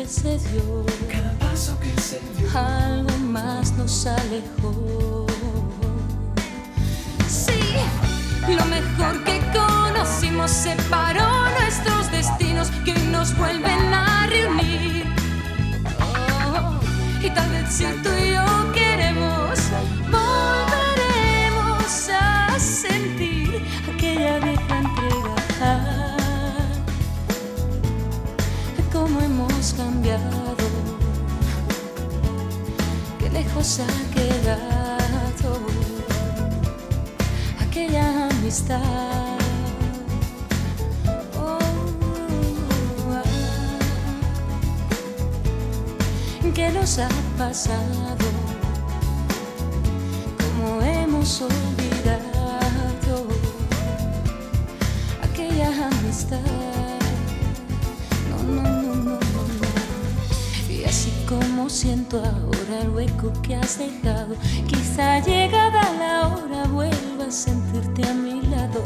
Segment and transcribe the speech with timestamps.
[0.00, 5.26] Que se dio, cada paso que se dio, algo más nos alejó.
[7.28, 7.76] Sí,
[8.48, 11.28] lo mejor que conocimos separó
[11.60, 15.04] nuestros destinos que nos vuelven a reunir.
[16.00, 16.80] Oh,
[17.22, 18.08] y tal vez si tú
[33.60, 35.60] lejos ha quedado
[37.60, 38.80] aquella amistad.
[41.36, 41.58] Oh,
[43.12, 43.22] ah.
[46.54, 48.28] ¿Qué nos ha pasado?
[50.38, 53.26] ¿Cómo hemos olvidado
[55.22, 56.69] aquella amistad?
[61.60, 64.34] Como siento ahora el hueco que has dejado,
[64.66, 68.82] quizá llegada la hora vuelva a sentirte a mi lado.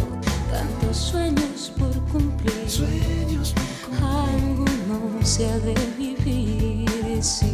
[0.51, 3.55] Tantos sueños por cumplir, sueños
[4.03, 7.53] algo no se ha de vivir, sí.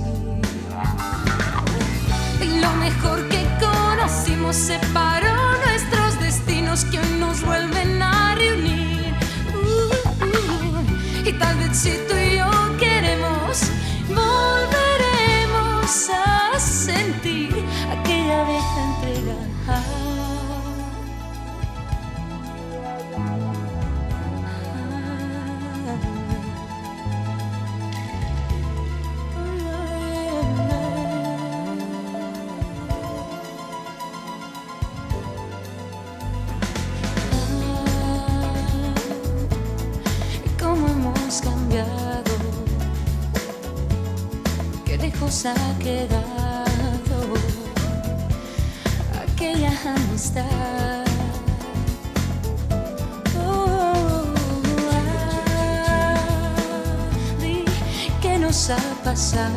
[2.62, 9.14] Lo mejor que conocimos separó nuestros destinos que hoy nos vuelven a reunir.
[9.52, 11.28] Uh, uh.
[11.28, 12.19] Y tal vez si tú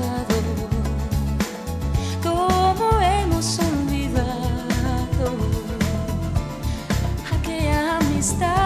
[0.03, 0.35] pasado?
[2.21, 5.35] ¿Cómo hemos olvidado
[7.31, 8.62] aquella amistad?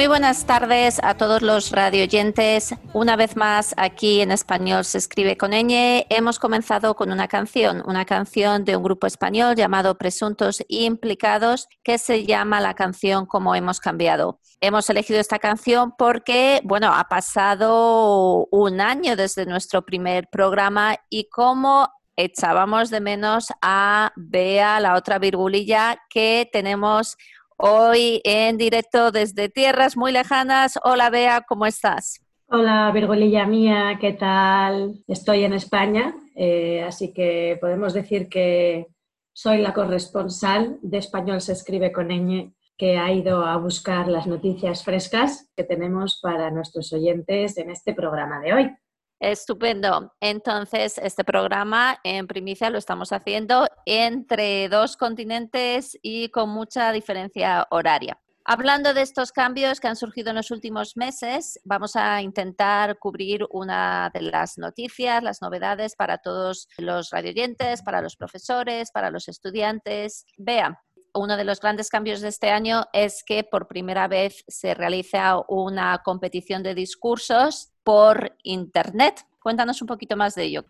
[0.00, 2.74] Muy buenas tardes a todos los radioyentes.
[2.94, 6.06] Una vez más, aquí en español se escribe con ñ.
[6.08, 11.98] Hemos comenzado con una canción, una canción de un grupo español llamado Presuntos Implicados, que
[11.98, 14.40] se llama la canción Como hemos cambiado.
[14.62, 21.28] Hemos elegido esta canción porque, bueno, ha pasado un año desde nuestro primer programa y
[21.28, 27.18] como echábamos de menos a Bea, la otra virgulilla que tenemos
[27.62, 30.78] hoy en directo desde tierras muy lejanas.
[30.82, 32.20] Hola Bea, ¿cómo estás?
[32.46, 35.04] Hola Virgolilla mía, ¿qué tal?
[35.06, 38.88] Estoy en España, eh, así que podemos decir que
[39.32, 44.26] soy la corresponsal de Español se escribe con ñ que ha ido a buscar las
[44.26, 48.70] noticias frescas que tenemos para nuestros oyentes en este programa de hoy.
[49.20, 50.14] Estupendo.
[50.18, 57.66] Entonces, este programa en primicia lo estamos haciendo entre dos continentes y con mucha diferencia
[57.70, 58.18] horaria.
[58.46, 63.46] Hablando de estos cambios que han surgido en los últimos meses, vamos a intentar cubrir
[63.50, 69.28] una de las noticias, las novedades para todos los radioyentes, para los profesores, para los
[69.28, 70.24] estudiantes.
[70.38, 70.82] Vea,
[71.14, 75.42] uno de los grandes cambios de este año es que por primera vez se realiza
[75.48, 79.26] una competición de discursos por Internet.
[79.40, 80.64] Cuéntanos un poquito más de ello.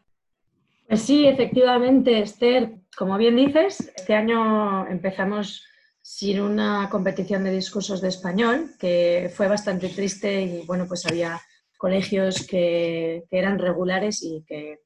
[0.89, 5.65] Pues sí, efectivamente, Esther, como bien dices, este año empezamos
[6.03, 11.41] sin una competición de discursos de español, que fue bastante triste y bueno, pues había
[11.79, 14.81] colegios que, que eran regulares y que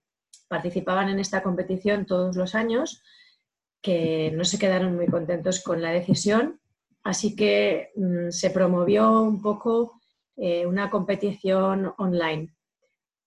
[0.49, 3.03] participaban en esta competición todos los años,
[3.84, 6.58] que no se quedaron muy contentos con la decisión,
[7.02, 10.00] así que mm, se promovió un poco
[10.36, 12.56] eh, una competición online.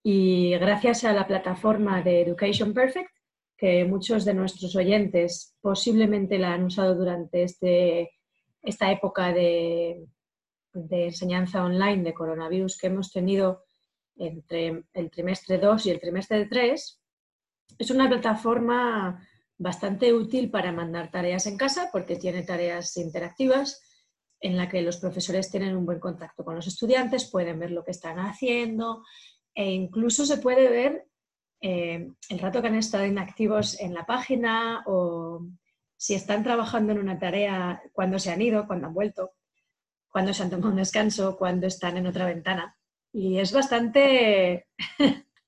[0.02, 3.08] Y gracias a la plataforma de Education Perfect,
[3.56, 8.10] que muchos de nuestros oyentes posiblemente la han usado durante este,
[8.60, 10.08] esta época de,
[10.72, 13.62] de enseñanza online de coronavirus que hemos tenido
[14.16, 17.00] entre el trimestre 2 y el trimestre 3,
[17.78, 19.24] es una plataforma
[19.58, 23.82] bastante útil para mandar tareas en casa porque tiene tareas interactivas
[24.40, 27.84] en la que los profesores tienen un buen contacto con los estudiantes, pueden ver lo
[27.84, 29.02] que están haciendo
[29.54, 31.08] e incluso se puede ver
[31.60, 35.44] eh, el rato que han estado inactivos en la página o
[35.96, 39.32] si están trabajando en una tarea, cuando se han ido, cuando han vuelto,
[40.08, 42.76] cuando se han tomado un descanso, cuando están en otra ventana.
[43.12, 44.68] Y es bastante...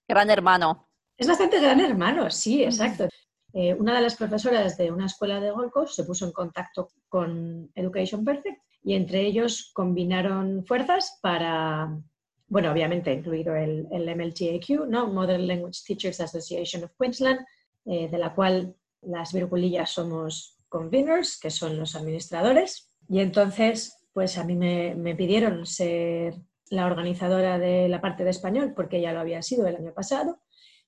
[0.09, 0.91] gran hermano.
[1.17, 3.09] Es bastante gran hermano, sí, exacto.
[3.53, 7.71] Eh, una de las profesoras de una escuela de Gold se puso en contacto con
[7.75, 11.99] Education Perfect y entre ellos combinaron fuerzas para,
[12.47, 15.09] bueno, obviamente incluido el, el MLTAQ, ¿no?
[15.09, 17.41] Modern Language Teachers Association of Queensland,
[17.87, 22.93] eh, de la cual las virgulillas somos conveners, que son los administradores.
[23.09, 26.35] Y entonces, pues a mí me, me pidieron ser
[26.71, 30.41] la organizadora de la parte de español, porque ya lo había sido el año pasado.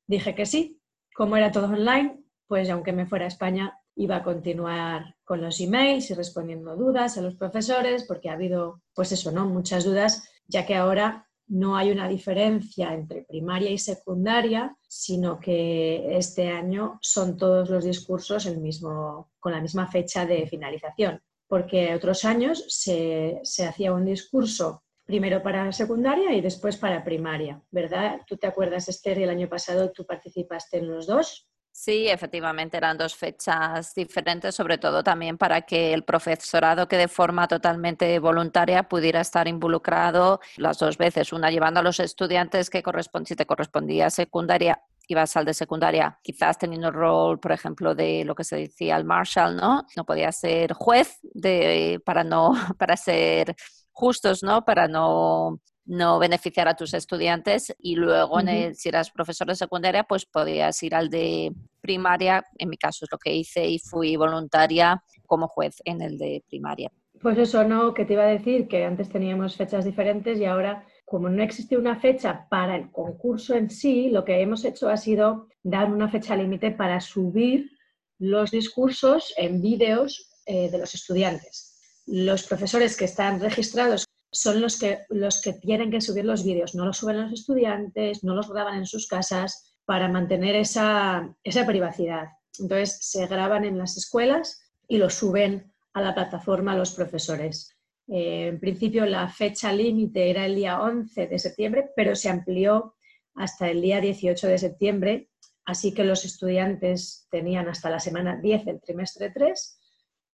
[0.06, 0.80] Dije que sí,
[1.14, 2.21] como era todo online,
[2.52, 7.16] pues aunque me fuera a España, iba a continuar con los emails y respondiendo dudas
[7.16, 9.46] a los profesores, porque ha habido, pues eso, ¿no?
[9.46, 16.18] Muchas dudas, ya que ahora no hay una diferencia entre primaria y secundaria, sino que
[16.18, 21.22] este año son todos los discursos el mismo, con la misma fecha de finalización.
[21.46, 27.62] Porque otros años se, se hacía un discurso primero para secundaria y después para primaria,
[27.70, 28.20] ¿verdad?
[28.26, 31.48] ¿Tú te acuerdas, Esther, el año pasado tú participaste en los dos?
[31.74, 37.08] Sí, efectivamente eran dos fechas diferentes, sobre todo también para que el profesorado que de
[37.08, 42.82] forma totalmente voluntaria pudiera estar involucrado las dos veces, una llevando a los estudiantes que
[43.24, 48.24] si te correspondía secundaria, ibas al de secundaria, quizás teniendo el rol, por ejemplo, de
[48.24, 49.86] lo que se decía el Marshall, ¿no?
[49.96, 53.56] No podía ser juez de, para no, para ser
[53.92, 54.64] justos, ¿no?
[54.64, 58.38] Para no no beneficiar a tus estudiantes y luego
[58.74, 63.10] si eras profesor de secundaria pues podías ir al de primaria, en mi caso es
[63.10, 66.90] lo que hice y fui voluntaria como juez en el de primaria.
[67.20, 70.86] Pues eso, no, que te iba a decir que antes teníamos fechas diferentes y ahora
[71.04, 74.96] como no existe una fecha para el concurso en sí, lo que hemos hecho ha
[74.96, 77.70] sido dar una fecha límite para subir
[78.18, 82.02] los discursos en vídeos eh, de los estudiantes.
[82.06, 86.74] Los profesores que están registrados son los que, los que tienen que subir los vídeos.
[86.74, 91.36] No los suben los estudiantes, no los graban en sus casas para mantener esa,
[91.66, 92.28] privacidad.
[92.58, 97.76] Entonces, se graban en las escuelas y los suben a la plataforma los profesores.
[98.08, 102.94] Eh, en principio, la fecha límite era el día 11 de septiembre, pero se amplió
[103.34, 105.30] hasta el día 18 de septiembre,
[105.64, 109.78] así que los estudiantes tenían hasta la semana 10 del trimestre 3,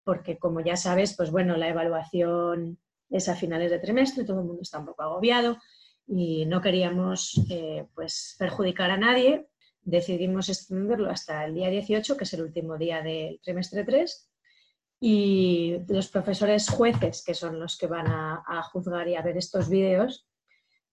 [0.04, 2.78] porque como ya sabes, pues bueno, la evaluación
[3.10, 5.58] es a finales de trimestre, todo el mundo está un poco agobiado
[6.06, 9.46] y no queríamos eh, pues, perjudicar a nadie.
[9.82, 14.30] Decidimos extenderlo hasta el día 18, que es el último día del trimestre 3,
[15.00, 19.68] y los profesores jueces, que son los que van a, juzgar y a ver estos
[19.68, 20.26] vídeos,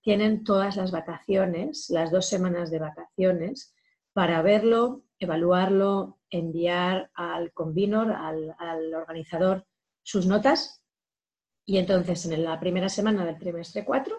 [0.01, 3.73] tienen todas las vacaciones, las dos semanas de vacaciones,
[4.13, 9.65] para verlo, evaluarlo, enviar al convenor, al organizador,
[10.03, 10.84] sus notas.
[11.65, 14.15] Y entonces, en la primera semana del trimestre 4,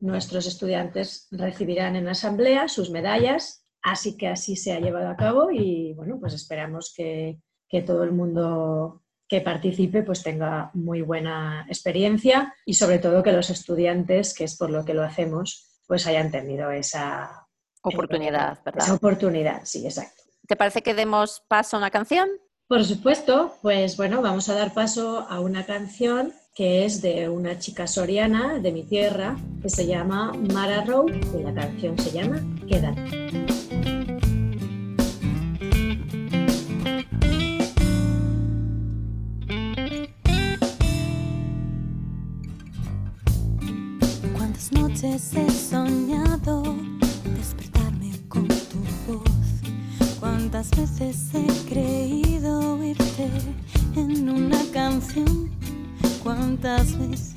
[0.00, 5.50] nuestros estudiantes recibirán en asamblea sus medallas, así que así se ha llevado a cabo
[5.50, 11.66] y bueno, pues esperamos que, que todo el mundo que participe pues tenga muy buena
[11.68, 16.06] experiencia y sobre todo que los estudiantes, que es por lo que lo hacemos, pues
[16.06, 17.46] hayan tenido esa
[17.82, 18.84] oportunidad, ¿verdad?
[18.84, 20.22] Esa oportunidad, sí, exacto.
[20.46, 22.28] ¿Te parece que demos paso a una canción?
[22.68, 27.60] Por supuesto, pues bueno, vamos a dar paso a una canción que es de una
[27.60, 32.40] chica soriana de mi tierra que se llama Mara Rowe y la canción se llama
[32.66, 33.36] Quédate.
[44.72, 46.74] Noches he soñado
[47.36, 50.18] despertarme con tu voz.
[50.18, 51.57] Cuántas veces he
[56.60, 57.27] Cuántas veces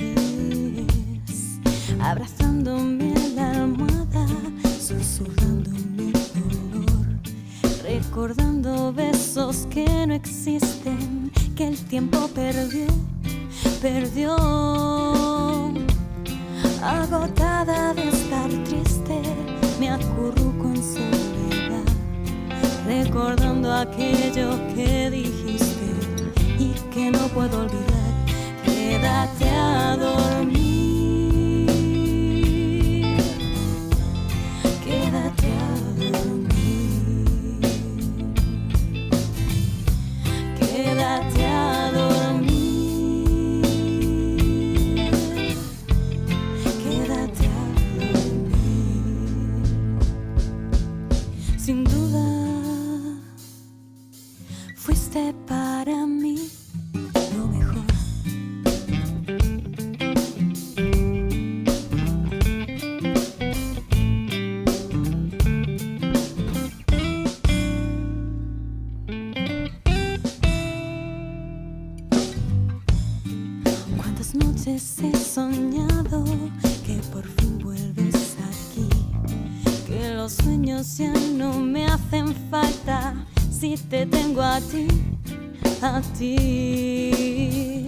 [85.82, 87.86] a ti.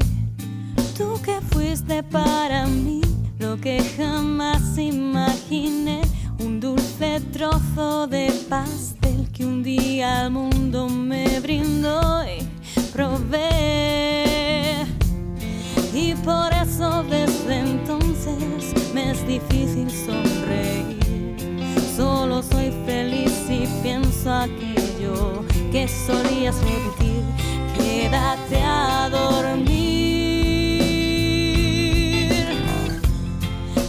[0.97, 3.01] Tú que fuiste para mí
[3.39, 6.01] lo que jamás imaginé,
[6.39, 12.43] un dulce trozo de pastel que un día al mundo me brindó y
[12.91, 14.23] probé.
[15.93, 20.97] Y por eso desde entonces me es difícil sonreír.
[21.95, 27.52] Solo soy feliz y pienso aquello que solías repetir.
[28.03, 29.63] Quédate a dormir.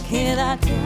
[0.09, 0.84] Quédate a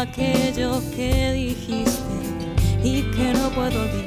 [0.00, 2.00] aquello que dijiste
[2.82, 3.99] y que no puedo olvidar.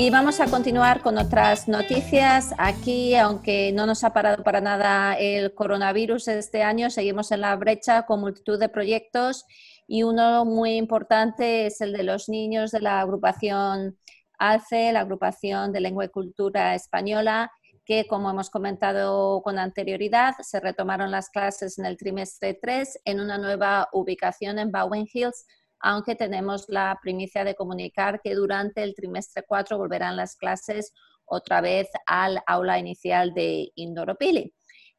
[0.00, 2.54] Y vamos a continuar con otras noticias.
[2.56, 7.54] Aquí, aunque no nos ha parado para nada el coronavirus este año, seguimos en la
[7.56, 9.44] brecha con multitud de proyectos
[9.86, 13.98] y uno muy importante es el de los niños de la agrupación
[14.38, 17.52] ALCE, la agrupación de lengua y cultura española,
[17.84, 23.20] que como hemos comentado con anterioridad, se retomaron las clases en el trimestre 3 en
[23.20, 25.44] una nueva ubicación en Bowen Hills,
[25.80, 30.92] aunque tenemos la primicia de comunicar que durante el trimestre 4 volverán las clases
[31.24, 34.52] otra vez al aula inicial de Indoropili.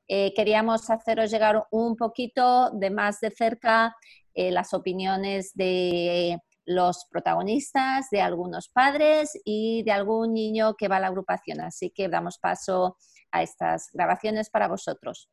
[0.08, 3.96] Eh, queríamos haceros llegar un poquito de más de cerca
[4.34, 10.98] eh, las opiniones de los protagonistas, de algunos padres y de algún niño que va
[10.98, 11.62] a la agrupación.
[11.62, 12.98] Así que damos paso
[13.32, 15.30] a estas grabaciones para vosotros.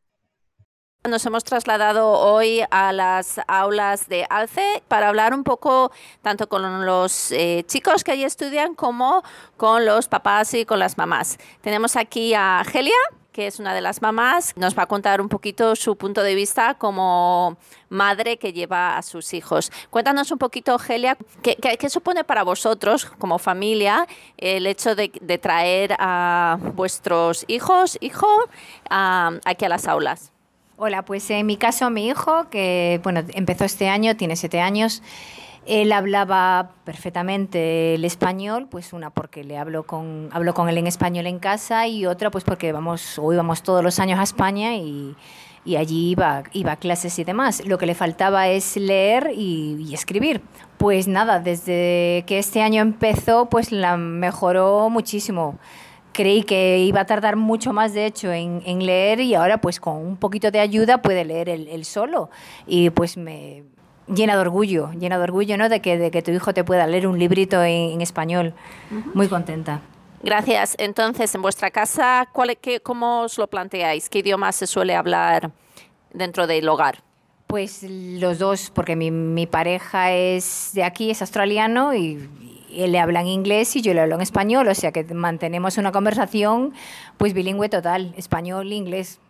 [1.05, 6.85] Nos hemos trasladado hoy a las aulas de Alce para hablar un poco tanto con
[6.85, 9.23] los eh, chicos que allí estudian como
[9.57, 11.39] con los papás y con las mamás.
[11.63, 12.97] Tenemos aquí a Gelia,
[13.33, 16.35] que es una de las mamás, nos va a contar un poquito su punto de
[16.35, 17.57] vista como
[17.89, 19.71] madre que lleva a sus hijos.
[19.91, 25.09] Cuéntanos un poquito, Gelia, ¿qué, supone para vosotros como familia el hecho de,
[25.41, 28.27] traer a vuestros hijos, hijo,
[28.91, 30.33] aquí a las aulas?
[30.81, 35.03] Hola, pues en mi caso mi hijo, que bueno, empezó este año, tiene siete años,
[35.67, 40.87] él hablaba perfectamente el español, pues una porque le hablo con, hablo con él en
[40.87, 44.77] español en casa y otra pues porque vamos, o íbamos todos los años a España
[44.77, 45.17] y,
[45.65, 47.67] y allí iba, iba a clases y demás.
[47.67, 50.43] Lo que le faltaba es leer y, escribir.
[50.77, 55.59] Pues nada, desde que este año empezó, pues la mejoró muchísimo
[56.13, 59.97] creí que iba a tardar mucho más, de hecho, en, leer y ahora pues con
[59.97, 62.31] un poquito de ayuda puede leer él, solo.
[62.67, 63.65] Y pues me
[64.09, 65.69] llena de orgullo, llena de orgullo, ¿no?
[65.69, 68.55] De que, de que tu hijo te pueda leer un librito en, español.
[69.15, 69.81] Muy contenta.
[70.23, 70.75] Gracias.
[70.79, 74.09] Entonces, en vuestra casa, ¿cuál, qué, ¿cómo os lo planteáis?
[74.09, 75.53] ¿Qué idioma se suele hablar
[76.13, 77.03] dentro del hogar?
[77.47, 82.99] Pues los dos, porque mi, mi pareja es de aquí, es australiano y, él le
[82.99, 86.75] habla en inglés y yo le hablo en español, o sea que mantenemos una conversación
[87.17, 89.21] pues bilingüe total, español-inglés.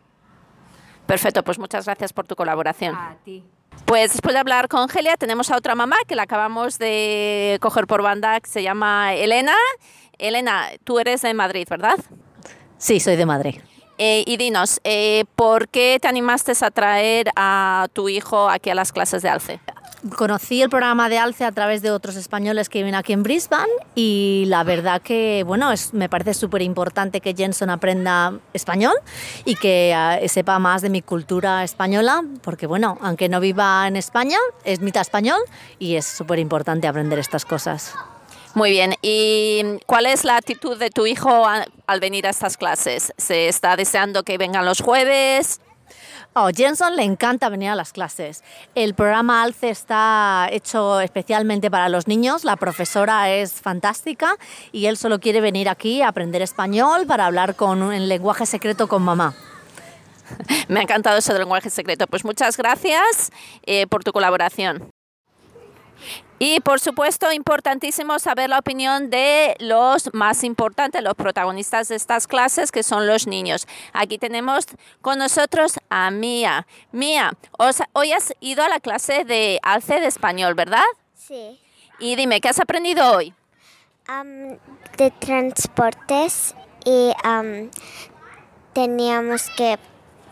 [1.07, 2.95] Perfecto, pues muchas gracias por tu colaboración.
[2.95, 3.45] A ti.
[3.85, 7.87] Pues después de hablar con Gelia, tenemos a otra mamá que la acabamos de coger
[7.87, 9.55] por banda, que se llama Elena.
[10.19, 11.97] Elena, tú eres de Madrid, ¿verdad?
[12.77, 13.61] Sí, soy de Madrid.
[13.97, 18.75] Eh, y dinos, eh, ¿por qué te animaste a traer a tu hijo aquí a
[18.75, 19.61] las clases de Alce?
[20.17, 23.71] Conocí el programa de Alce a través de otros españoles que viven aquí en Brisbane
[23.95, 28.95] y la verdad que, bueno, es, me parece súper importante que Jenson aprenda español
[29.45, 33.97] y que ah, sepa más de mi cultura española, porque, bueno, aunque no viva en
[33.97, 35.41] España, es mitad español
[35.79, 37.95] y es súper importante aprender estas cosas.
[38.55, 43.13] Muy bien, ¿y cuál es la actitud de tu hijo al venir a estas clases?
[43.17, 45.61] ¿Se está deseando que vengan los jueves?
[46.35, 48.45] Oh, Jenson le encanta venir a las clases.
[48.75, 52.45] El programa ALCE está hecho especialmente para los niños.
[52.45, 54.37] La profesora es fantástica
[54.73, 58.89] y él solo quiere venir aquí a aprender español para hablar con el lenguaje secreto
[58.89, 59.35] con mamá.
[60.69, 62.07] Me ha encantado eso del lenguaje secreto.
[62.07, 63.31] Pues muchas gracias
[63.67, 64.91] eh, por tu colaboración.
[66.41, 72.29] Y por supuesto, importantísimo saber la opinión de los más importantes, los protagonistas de estas
[72.29, 73.67] clases, que son los niños.
[73.93, 74.67] Aquí tenemos
[75.01, 76.67] con nosotros a Mía.
[76.93, 77.33] Mía,
[77.93, 80.85] hoy has ido a la clase de alce de español, ¿verdad?
[81.15, 81.59] Sí.
[81.99, 83.35] Y dime, ¿qué has aprendido hoy?
[84.97, 86.55] de transportes
[86.87, 87.13] y
[88.73, 89.79] teníamos que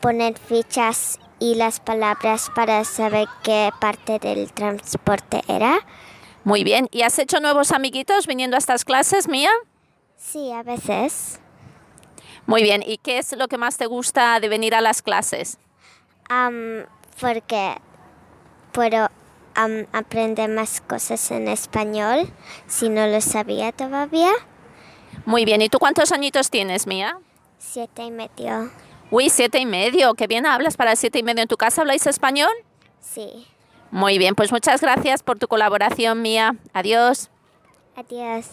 [0.01, 5.79] poner fichas y las palabras para saber qué parte del transporte era.
[6.45, 6.89] Muy bien.
[6.93, 9.51] ¿Y has hecho nuevos amiguitos viniendo a estas clases, Mía?
[10.17, 11.41] Sí, a veces.
[12.47, 12.83] Muy bien.
[12.87, 15.59] ¿Y qué es lo que más te gusta de venir a las clases?
[17.21, 17.77] porque
[18.73, 19.09] puedo
[19.93, 22.33] aprender más cosas en español
[22.67, 24.33] si no lo sabía todavía.
[25.25, 25.63] Muy bien.
[25.63, 27.19] ¿Y tú cuántos añitos tienes, Mía?
[27.59, 28.71] Siete y medio.
[29.11, 30.15] Uy, siete y medio.
[30.15, 31.43] Qué bien hablas para siete y medio.
[31.43, 32.51] ¿En tu casa habláis español?
[33.01, 33.47] Sí.
[33.93, 36.57] Muy bien, pues muchas gracias por tu colaboración, Mía.
[36.73, 37.31] Adiós.
[37.95, 38.51] Adiós.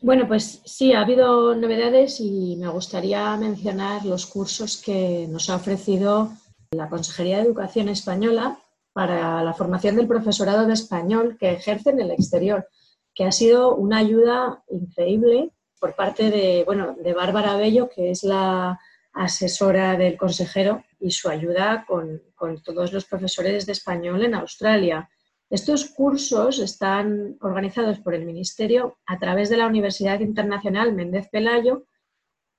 [0.00, 5.56] Bueno, pues sí, ha habido novedades y me gustaría mencionar los cursos que nos ha
[5.56, 6.30] ofrecido
[6.70, 8.58] la Consejería de Educación Española
[8.92, 12.68] para la formación del profesorado de español que ejerce en el exterior,
[13.14, 18.24] que ha sido una ayuda increíble por parte de, bueno, de Bárbara Bello, que es
[18.24, 18.78] la
[19.12, 22.22] asesora del consejero y su ayuda con,
[22.62, 25.08] todos los profesores de español en Australia.
[25.50, 31.84] Estos cursos están organizados por el Ministerio a través de la Universidad Internacional Méndez Pelayo,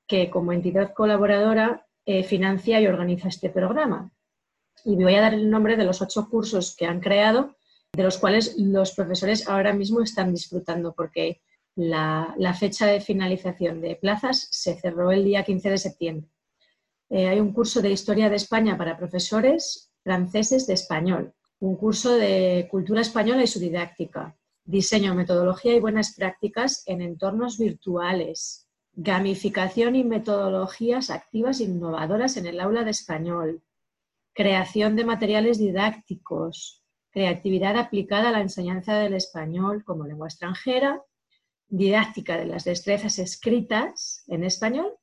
[0.07, 4.11] que como entidad colaboradora eh, financia y organiza este programa.
[4.83, 7.55] Y voy a dar el nombre de los ocho cursos que han creado,
[7.93, 11.41] de los cuales los profesores ahora mismo están disfrutando, porque
[11.79, 16.29] la, fecha de finalización de plazas se cerró el día 15 de septiembre.
[17.09, 22.15] Eh, hay un curso de Historia de España para profesores franceses de español, un curso
[22.15, 29.95] de Cultura Española y su didáctica, diseño, metodología y buenas prácticas en entornos virtuales, gamificación
[29.95, 33.63] y metodologías activas innovadoras en el aula de español,
[34.33, 41.01] creación de materiales didácticos, creatividad aplicada a la enseñanza del español como lengua extranjera,
[41.69, 44.93] didáctica de las destrezas escritas en español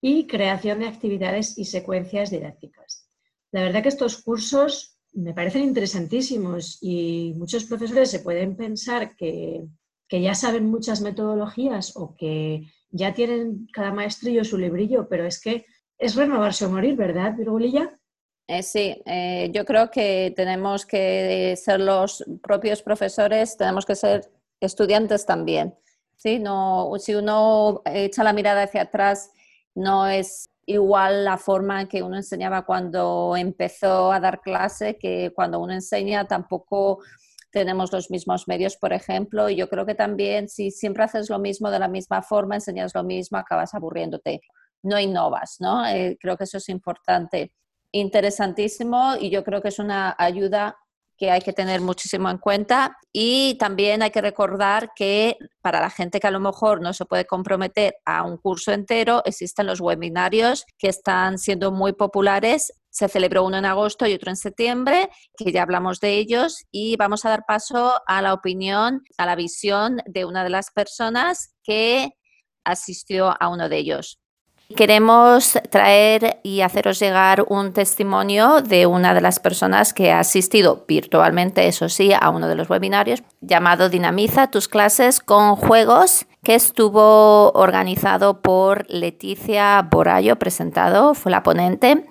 [0.00, 3.08] y creación de actividades y secuencias didácticas.
[3.52, 9.66] La verdad que estos cursos me parecen interesantísimos y muchos profesores se pueden pensar que,
[10.10, 15.66] ya saben muchas metodologías o que ya tienen cada maestrillo su librillo, pero es que
[15.98, 17.98] es renovarse o morir, ¿verdad, Virgulilla?
[18.46, 24.30] Eh, sí, eh, yo creo que tenemos que ser los propios profesores, tenemos que ser
[24.60, 25.74] estudiantes también.
[26.16, 26.38] ¿Sí?
[26.38, 29.30] No, si uno echa la mirada hacia atrás,
[29.74, 35.60] no es igual la forma que uno enseñaba cuando empezó a dar clase que cuando
[35.60, 36.98] uno enseña tampoco
[37.52, 41.38] tenemos los mismos medios, por ejemplo, y yo creo que también si siempre haces lo
[41.38, 44.42] mismo de la misma forma, enseñas lo mismo, acabas aburriéndote,
[44.82, 45.86] no innovas, ¿no?
[45.86, 47.54] Eh, creo que eso es importante,
[47.92, 50.76] interesantísimo y yo creo que es una ayuda
[51.16, 55.90] que hay que tener muchísimo en cuenta y también hay que recordar que para la
[55.90, 59.80] gente que a lo mejor no se puede comprometer a un curso entero, existen los
[59.80, 62.72] webinarios que están siendo muy populares.
[62.90, 66.96] Se celebró uno en agosto y otro en septiembre, que ya hablamos de ellos y
[66.96, 71.54] vamos a dar paso a la opinión, a la visión de una de las personas
[71.62, 72.10] que
[72.64, 74.18] asistió a uno de ellos.
[74.74, 80.84] Queremos traer y haceros llegar un testimonio de una de las personas que ha asistido
[80.88, 86.56] virtualmente, eso sí, a uno de los webinarios llamado Dinamiza tus clases con juegos que
[86.56, 92.04] estuvo organizado por Leticia Borallo, presentado, fue la ponente.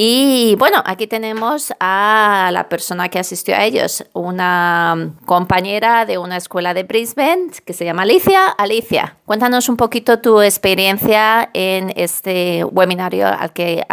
[0.00, 6.36] Y bueno, aquí tenemos a la persona que asistió a ellos, una compañera de una
[6.36, 8.46] escuela de Brisbane que se llama Alicia.
[8.46, 13.84] Alicia, cuéntanos un poquito tu experiencia en este webinario al que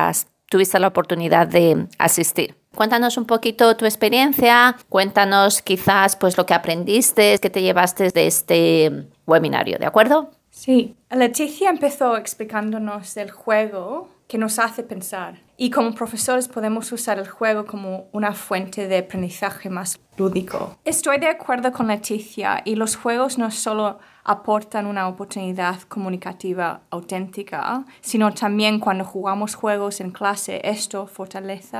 [0.48, 2.56] tuviste la oportunidad de asistir.
[2.76, 8.28] Cuéntanos un poquito tu experiencia, cuéntanos quizás pues lo que aprendiste, que te llevaste de
[8.28, 10.30] este webinario, ¿de acuerdo?
[10.52, 15.45] Sí, Leticia empezó explicándonos el juego que nos hace pensar.
[15.58, 20.78] Y como profesores podemos usar el juego como una fuente de aprendizaje más lúdico.
[20.84, 27.86] Estoy de acuerdo con Leticia y los juegos no solo aportan una oportunidad comunicativa auténtica,
[28.02, 31.78] sino también cuando jugamos juegos en clase, esto fortalece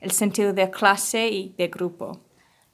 [0.00, 2.20] el sentido de clase y de grupo.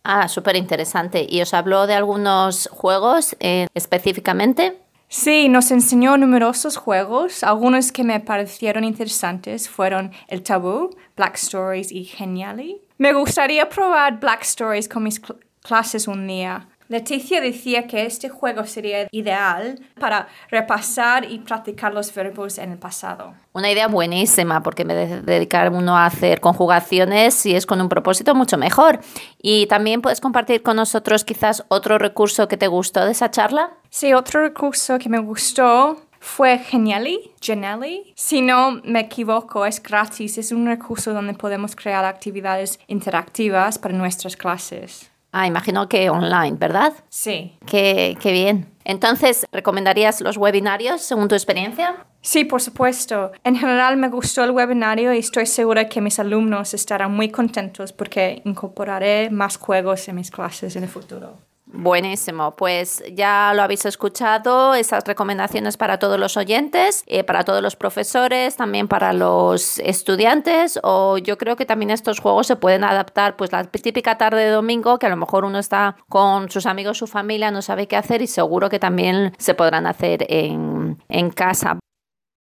[0.03, 1.27] Ah, súper interesante.
[1.27, 4.84] ¿Y os habló de algunos juegos específicamente?
[5.17, 7.45] Sí, nos enseñó numerosos juegos.
[7.45, 12.83] Algunos que me parecieron interesantes fueron El Tabú, Black Stories y Geniali.
[12.99, 15.23] Me gustaría probar Black Stories con mis
[15.63, 16.67] clases un día.
[16.89, 22.79] Leticia decía que este juego sería ideal para repasar y practicar los verbos en el
[22.79, 23.35] pasado.
[23.53, 28.35] Una idea buenísima, porque me dedicar uno a hacer conjugaciones si es con un propósito
[28.35, 29.01] mucho mejor.
[29.41, 33.73] Y también puedes compartir con nosotros quizás otro recurso que te gustó de esa charla.
[33.89, 38.13] Sí, otro recurso que me gustó fue Geniali, Geniali.
[38.17, 40.39] Si no me equivoco, es gratis.
[40.39, 45.11] Es un recurso donde podemos crear actividades interactivas para nuestras clases.
[45.37, 46.93] Ah, imagino que online, ¿verdad?
[47.09, 47.59] Sí.
[47.67, 48.73] Qué, qué bien.
[48.85, 52.07] Entonces, ¿recomendarías los webinarios según tu experiencia?
[52.21, 53.33] Sí, por supuesto.
[53.43, 57.93] En general me gustó el webinario y estoy segura que mis alumnos estarán muy contentos
[57.93, 61.39] porque incorporaré más juegos en mis clases en el futuro.
[61.77, 67.61] Buenísimo, pues ya lo habéis escuchado, esas recomendaciones para todos los oyentes, eh, para todos
[67.63, 72.85] los profesores, también para los estudiantes, o yo creo que también estos juegos se pueden
[72.85, 76.67] adaptar, pues la típica tarde de domingo, que a lo mejor uno está con sus
[76.67, 81.03] amigos, su familia, no sabe qué hacer y seguro que también se podrán hacer en,
[81.09, 81.81] en casa.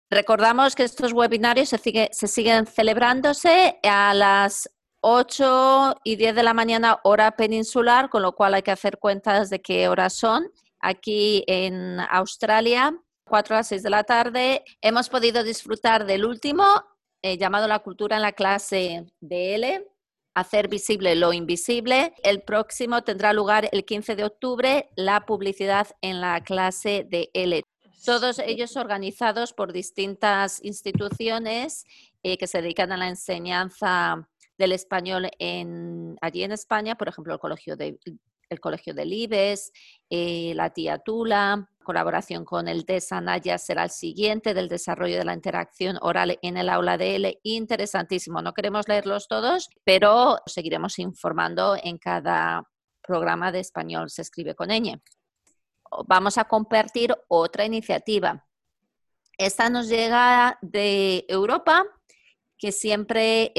[0.09, 4.69] Recordamos que estos webinarios se, se siguen celebrándose a las
[5.01, 9.49] 8 y 10 de la mañana hora peninsular, con lo cual hay que hacer cuentas
[9.49, 10.51] de qué horas son.
[10.79, 16.65] Aquí en Australia, 4 a 6 de la tarde, hemos podido disfrutar del último,
[17.21, 19.85] eh, llamado La cultura en la clase DL.
[20.35, 22.13] hacer visible lo invisible.
[22.23, 27.61] El próximo tendrá lugar el 15 de octubre, la publicidad en la clase de L.
[28.05, 31.83] Todos ellos organizados por distintas instituciones
[32.23, 37.33] eh, que se dedican a la enseñanza del español en, allí en España, por ejemplo,
[37.33, 37.97] el Colegio de,
[38.59, 39.71] Colegio de Libes,
[40.09, 45.23] eh, la tía Tula, colaboración con el de Sanaya será el siguiente del desarrollo de
[45.23, 47.39] la interacción oral en el aula de L.
[47.43, 48.41] Interesantísimo.
[48.41, 52.67] No queremos leerlos todos, pero seguiremos informando en cada
[53.01, 55.01] programa de español se escribe con ñ.
[56.05, 58.45] Vamos a compartir otra iniciativa.
[59.37, 61.85] Esta nos llega de Europa
[62.59, 63.53] que siempre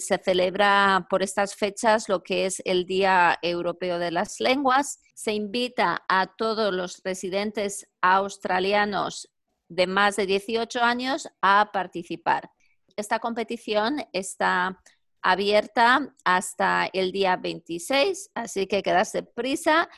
[0.00, 5.00] se celebra por estas fechas lo que es el Día Europeo de las Lenguas.
[5.14, 9.30] Se invita a todos los residentes australianos
[9.68, 12.50] de más de 18 años a participar.
[12.96, 14.82] Esta competición está
[15.22, 19.88] abierta hasta el día 26, así que quedarse prisa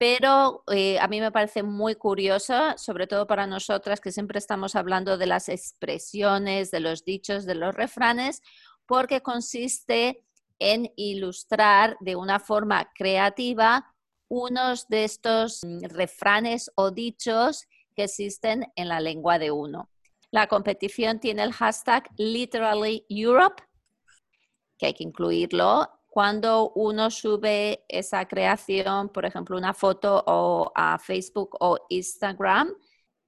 [0.00, 4.74] pero eh, a mí me parece muy curioso, sobre todo para nosotras que siempre estamos
[4.74, 8.40] hablando de las expresiones, de los dichos, de los refranes,
[8.86, 10.24] porque consiste
[10.58, 13.94] en ilustrar de una forma creativa
[14.28, 19.90] unos de estos mm, refranes o dichos que existen en la lengua de uno.
[20.30, 23.62] La competición tiene el hashtag Literally Europe,
[24.78, 30.98] que hay que incluirlo cuando uno sube esa creación, por ejemplo, una foto o a
[30.98, 32.74] Facebook o Instagram,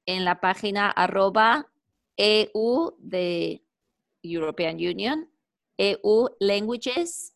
[0.04, 1.70] en la página arroba
[2.16, 3.64] EU de
[4.20, 5.30] European Union,
[5.78, 7.34] EU Languages,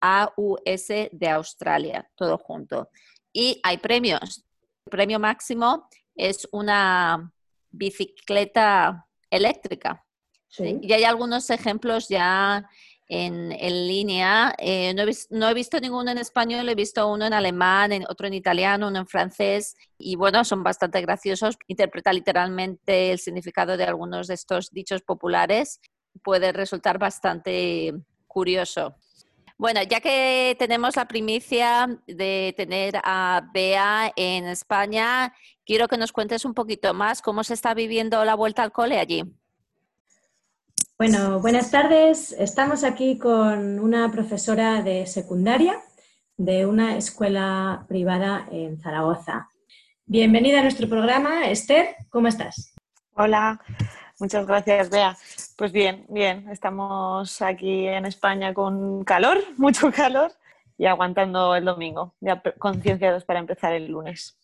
[0.00, 2.88] AUS de Australia, todo junto.
[3.34, 4.44] Y hay premios.
[4.86, 7.32] El premio máximo es una
[7.70, 10.04] bicicleta eléctrica.
[10.58, 12.68] Y hay algunos ejemplos ya
[13.08, 13.50] en,
[13.86, 14.54] línea.
[14.58, 14.94] Eh,
[15.30, 19.00] no, he visto ninguno en español, he visto uno en alemán, otro en italiano, uno
[19.00, 21.56] en francés y bueno, son bastante graciosos.
[21.66, 25.80] Interpreta literalmente el significado de algunos de estos dichos populares.
[26.22, 27.94] Puede resultar bastante
[28.26, 28.96] curioso.
[29.56, 35.32] Bueno, ya que tenemos la primicia de tener a Bea en España,
[35.64, 38.98] quiero que nos cuentes un poquito más cómo se está viviendo la vuelta al cole
[38.98, 39.22] allí.
[40.96, 42.30] Bueno, buenas tardes.
[42.30, 45.82] Estamos aquí con una profesora de secundaria
[46.36, 49.50] de una escuela privada en Zaragoza.
[50.06, 51.96] Bienvenida a nuestro programa, Esther.
[52.10, 52.76] ¿Cómo estás?
[53.14, 53.60] Hola,
[54.20, 55.16] muchas gracias, Bea.
[55.58, 56.48] Pues bien, bien.
[56.50, 60.30] Estamos aquí en España con calor, mucho calor,
[60.78, 64.38] y aguantando el domingo, ya concienciados para empezar el lunes.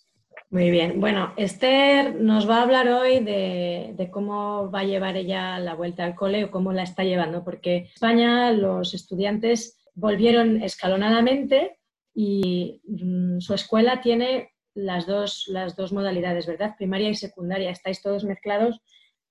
[0.50, 1.00] Muy bien.
[1.00, 6.04] Bueno, Esther nos va a hablar hoy de, cómo va a llevar ella la vuelta
[6.04, 11.78] al cole o cómo la está llevando, porque en España los estudiantes volvieron escalonadamente
[12.12, 16.74] y mm, su escuela tiene las dos, las dos modalidades, ¿verdad?
[16.76, 17.70] Primaria y secundaria.
[17.70, 18.80] Estáis todos mezclados,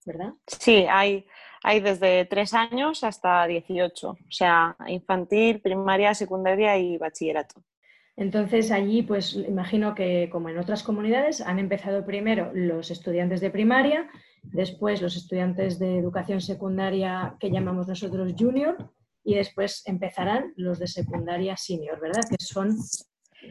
[0.05, 0.31] ¿verdad?
[0.47, 1.25] Sí, hay,
[1.63, 7.61] hay desde tres años hasta 18, o sea, infantil, primaria, secundaria y bachillerato.
[8.19, 13.49] Entonces allí, pues imagino que como en otras comunidades, han empezado primero los estudiantes de
[13.49, 14.09] primaria,
[14.43, 18.91] después los estudiantes de educación secundaria que llamamos nosotros junior
[19.23, 22.23] y después empezarán los de secundaria senior, ¿verdad?
[22.29, 22.75] Que son,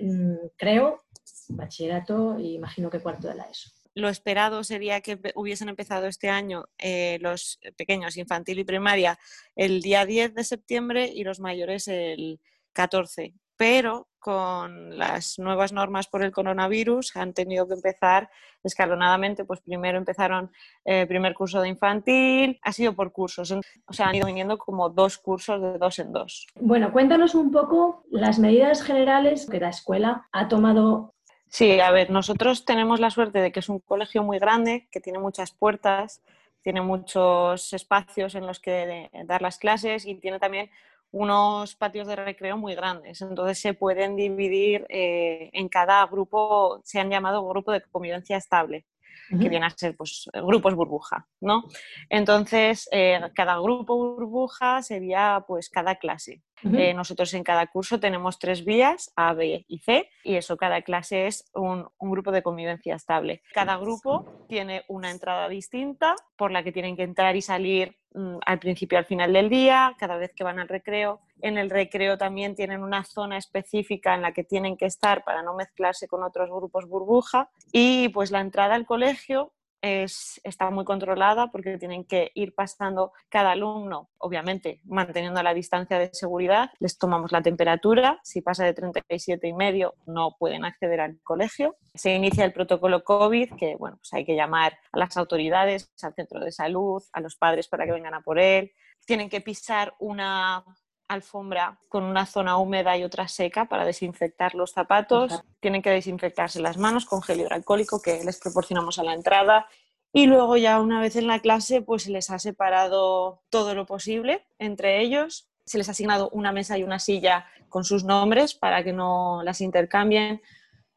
[0.02, 1.00] mm, creo,
[1.48, 3.70] bachillerato e imagino que cuarto de la ESO.
[3.94, 9.18] Lo esperado sería que hubiesen empezado este año eh, los pequeños, infantil y primaria,
[9.56, 12.38] el día 10 de septiembre y los mayores el
[12.74, 18.30] 14 pero con las nuevas normas por el coronavirus han tenido que empezar
[18.62, 20.50] escalonadamente, pues primero empezaron
[20.84, 24.58] el eh, primer curso de infantil, ha sido por cursos, o sea, han ido viniendo
[24.58, 26.46] como dos cursos de dos en dos.
[26.60, 31.14] Bueno, cuéntanos un poco las medidas generales que la escuela ha tomado.
[31.48, 35.00] Sí, a ver, nosotros tenemos la suerte de que es un colegio muy grande, que
[35.00, 36.22] tiene muchas puertas,
[36.62, 40.70] tiene muchos espacios en los que dar las clases y tiene también
[41.10, 43.22] unos patios de recreo muy grandes.
[43.22, 48.86] Entonces se pueden dividir eh, en cada grupo, se han llamado grupo de convivencia estable
[49.28, 51.64] que vienen a ser pues, grupos burbuja, ¿no?
[52.08, 56.42] Entonces, eh, cada grupo burbuja sería pues cada clase.
[56.64, 60.82] Eh, nosotros en cada curso tenemos tres vías, A, B y C, y eso, cada
[60.82, 63.42] clase es un, un, grupo de convivencia estable.
[63.52, 68.38] Cada grupo tiene una entrada distinta por la que tienen que entrar y salir mm,
[68.44, 71.20] al principio y al final del día, cada vez que van al recreo.
[71.40, 75.42] En el recreo también tienen una zona específica en la que tienen que estar para
[75.42, 77.50] no mezclarse con otros grupos burbuja.
[77.72, 83.12] Y pues la entrada al colegio es, está muy controlada porque tienen que ir pasando
[83.28, 88.74] cada alumno, obviamente manteniendo la distancia de seguridad, les tomamos la temperatura, si pasa de
[88.74, 91.76] 37 y medio no pueden acceder al colegio.
[91.94, 96.14] Se inicia el protocolo COVID, que bueno, pues hay que llamar a las autoridades, al
[96.14, 98.72] centro de salud, a los padres para que vengan a por él.
[99.06, 100.64] Tienen que pisar una
[101.08, 105.42] alfombra con una zona húmeda y otra seca para desinfectar los zapatos.
[105.60, 109.66] Tienen que desinfectarse las manos con gel hidroalcohólico que les proporcionamos a la entrada.
[110.12, 113.86] Y luego ya una vez en la clase, pues se les ha separado todo lo
[113.86, 115.48] posible entre ellos.
[115.64, 119.42] Se les ha asignado una mesa y una silla con sus nombres para que no
[119.44, 120.40] las intercambien.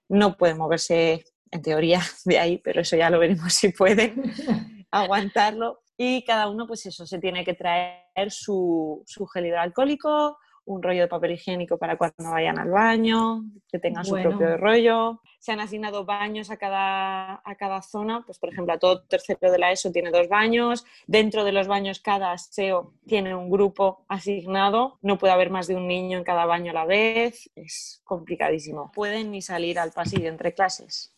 [0.07, 4.23] No pueden moverse, en teoría, de ahí, pero eso ya lo veremos si pueden
[4.91, 10.81] aguantarlo y cada uno, pues eso, se tiene que traer su, su gel hidroalcohólico, un
[10.81, 15.21] rollo de papel higiénico para cuando vayan al baño, que tengan su propio rollo.
[15.37, 19.51] Se han asignado baños a cada, a cada zona, pues por ejemplo, a todo tercero
[19.51, 20.85] de la ESO tiene dos baños.
[21.05, 24.97] Dentro de los baños, cada SEO tiene un grupo asignado.
[25.03, 27.47] No puede haber más de un niño en cada baño a la vez.
[27.53, 28.91] Es complicadísimo.
[28.91, 31.13] Pueden ni salir al pasillo entre clases.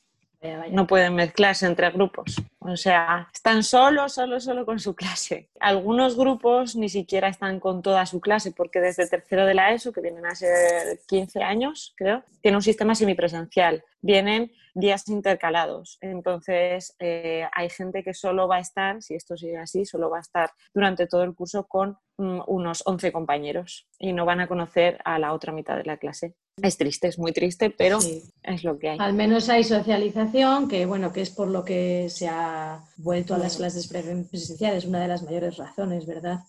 [0.71, 2.41] No pueden mezclarse entre grupos.
[2.59, 5.49] O sea, están solo, solo, solo con su clase.
[5.59, 9.93] Algunos grupos ni siquiera están con toda su clase porque desde tercero de la ESO,
[9.93, 13.83] que vienen a ser 15 años, creo, tiene un sistema semipresencial.
[14.01, 15.97] Vienen días intercalados.
[16.01, 20.17] Entonces, eh, hay gente que solo va a estar, si esto sigue así, solo va
[20.17, 24.99] a estar durante todo el curso con unos 11 compañeros y no van a conocer
[25.05, 26.35] a la otra mitad de la clase.
[26.61, 27.99] Es triste, es muy triste, pero
[28.43, 28.97] es lo que hay.
[28.99, 33.39] Al menos hay socialización, que bueno, que es por lo que se ha vuelto a
[33.39, 36.41] las clases presenciales, una de las mayores razones, ¿verdad?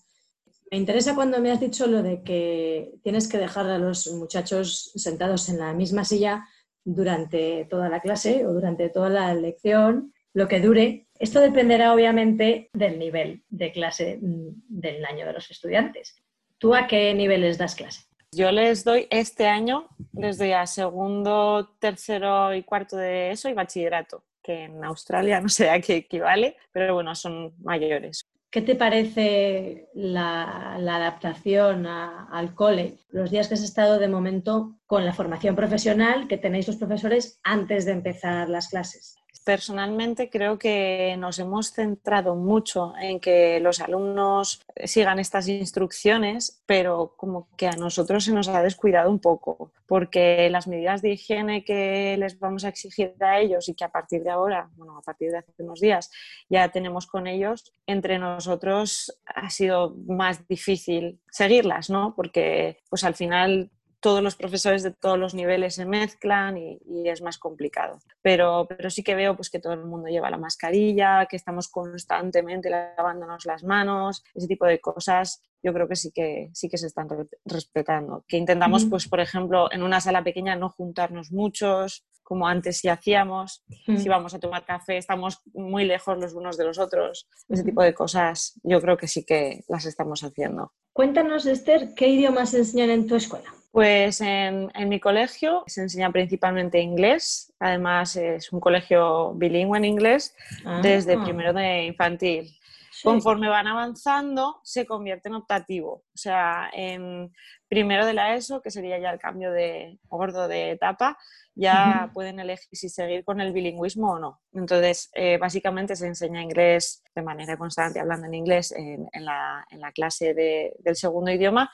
[0.71, 4.91] Me interesa cuando me has dicho lo de que tienes que dejar a los muchachos
[4.95, 6.47] sentados en la misma silla
[6.83, 11.07] durante toda la clase o durante toda la lección, lo que dure.
[11.17, 16.21] Esto dependerá obviamente del nivel de clase mm, del año de los estudiantes.
[16.59, 18.03] ¿Tú a qué niveles das clase?
[18.31, 23.53] Yo les doy este año, les doy a segundo, tercero y cuarto de eso y
[23.53, 28.21] bachillerato, que en Australia no sé a qué equivale, pero bueno, son mayores.
[28.51, 32.99] ¿Qué te parece la, adaptación al cole?
[33.09, 37.39] Los días que has estado de momento con la formación profesional que tenéis los profesores
[37.43, 39.15] antes de empezar las clases.
[39.45, 47.13] Personalmente creo que nos hemos centrado mucho en que los alumnos sigan estas instrucciones, pero
[47.15, 51.63] como que a nosotros se nos ha descuidado un poco, porque las medidas de higiene
[51.63, 55.03] que les vamos a exigir a ellos y que a partir de ahora, bueno, a
[55.03, 56.09] partir de hace unos días
[56.49, 62.15] ya tenemos con ellos, entre nosotros ha sido más difícil seguirlas, ¿no?
[62.15, 63.69] Porque pues al final
[64.05, 66.77] todos los profesores de todos los niveles se mezclan y,
[67.09, 67.97] es más complicado.
[68.21, 71.69] Pero, pero sí que veo pues, que todo el mundo lleva la mascarilla, que estamos
[71.69, 76.77] constantemente lavándonos las manos, ese tipo de cosas yo creo que sí que, sí que
[76.77, 77.07] se están
[77.45, 78.23] respetando.
[78.27, 82.89] Que intentamos, pues, por ejemplo, en una sala pequeña no juntarnos muchos, como antes sí
[82.89, 83.63] hacíamos.
[83.97, 87.27] Si vamos a tomar café, estamos muy lejos los unos de los otros.
[87.49, 90.73] Ese tipo de cosas yo creo que sí que las estamos haciendo.
[90.93, 93.51] Cuéntanos, Esther, ¿qué idiomas enseñan en tu escuela?
[93.75, 100.33] Pues en, mi colegio se enseña principalmente inglés, además es un colegio bilingüe en inglés
[100.81, 101.21] desde ah.
[101.21, 102.57] primero de infantil.
[103.03, 106.03] Conforme van avanzando, se convierte en optativo.
[106.13, 107.31] O sea, en
[107.67, 111.17] primero de la ESO, que sería ya el cambio de gordo de etapa,
[111.55, 114.41] ya pueden elegir si seguir con el bilingüismo o no.
[114.53, 120.33] Entonces, eh, básicamente se enseña inglés de manera constante, hablando en inglés en, la, clase
[120.33, 121.71] del segundo idioma,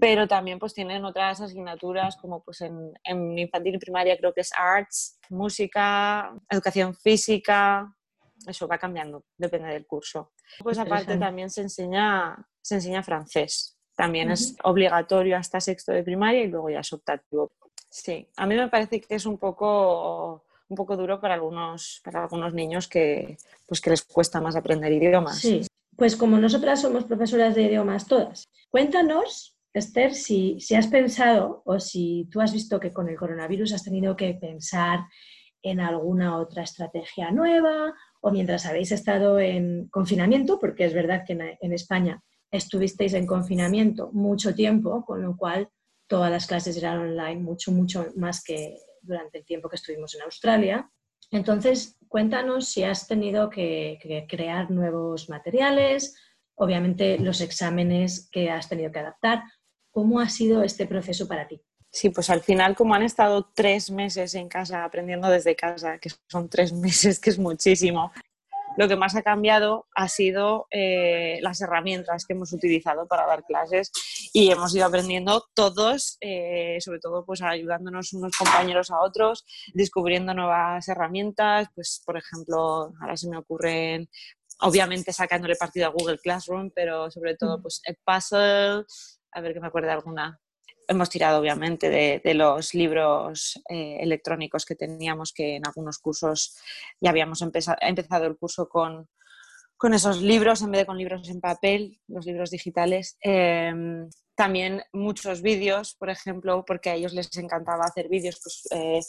[0.00, 4.42] pero también pues tienen otras asignaturas como pues en, en infantil y primaria creo que
[4.42, 7.92] es arts, música, educación física,
[8.46, 10.32] eso va cambiando, depende del curso.
[10.62, 13.76] Pues aparte también se enseña, se enseña francés.
[13.96, 17.50] También es obligatorio hasta sexto de primaria y luego ya es optativo.
[17.90, 22.22] Sí, a mí me parece que es un poco, un poco duro para algunos, para
[22.22, 23.36] algunos niños que,
[23.66, 25.38] pues que les cuesta más aprender idiomas.
[25.38, 31.62] Sí, pues como nosotras somos profesoras de idiomas todas, cuéntanos, Esther, si, si has pensado
[31.64, 35.00] o si tú has visto que con el coronavirus has tenido que pensar
[35.62, 41.32] en alguna otra estrategia nueva o mientras habéis estado en confinamiento, porque es verdad que
[41.60, 45.68] en, España estuvisteis en confinamiento mucho tiempo, con lo cual
[46.06, 50.22] todas las clases eran online, mucho, mucho más que durante el tiempo que estuvimos en
[50.22, 50.90] Australia.
[51.30, 53.98] Entonces, cuéntanos si has tenido que,
[54.28, 56.16] crear nuevos materiales,
[56.54, 59.42] obviamente los exámenes que has tenido que adaptar.
[59.90, 61.60] ¿Cómo ha sido este proceso para ti?
[61.90, 66.10] Sí, pues al final, como han estado tres meses en casa aprendiendo desde casa, que
[66.28, 68.12] son tres meses, que es muchísimo,
[68.78, 73.44] lo que más ha cambiado ha sido eh, las herramientas que hemos utilizado para dar
[73.44, 73.90] clases
[74.32, 80.32] y hemos ido aprendiendo todos, eh, sobre todo pues ayudándonos unos compañeros a otros, descubriendo
[80.32, 84.08] nuevas herramientas, pues por ejemplo, ahora se me ocurren
[84.60, 88.84] obviamente sacándole partido a Google Classroom, pero sobre todo pues Edpuzzle,
[89.32, 90.40] a ver que me acuerde alguna.
[90.88, 96.56] Hemos tirado obviamente de, los libros eh, electrónicos que teníamos, que en algunos cursos
[97.00, 99.06] ya habíamos empezado el curso con,
[99.76, 103.16] con esos libros en vez de con libros en papel, los libros digitales.
[103.20, 108.40] Em, también muchos vídeos, por ejemplo, porque a ellos les encantaba hacer vídeos.
[108.42, 109.00] Pues, eh,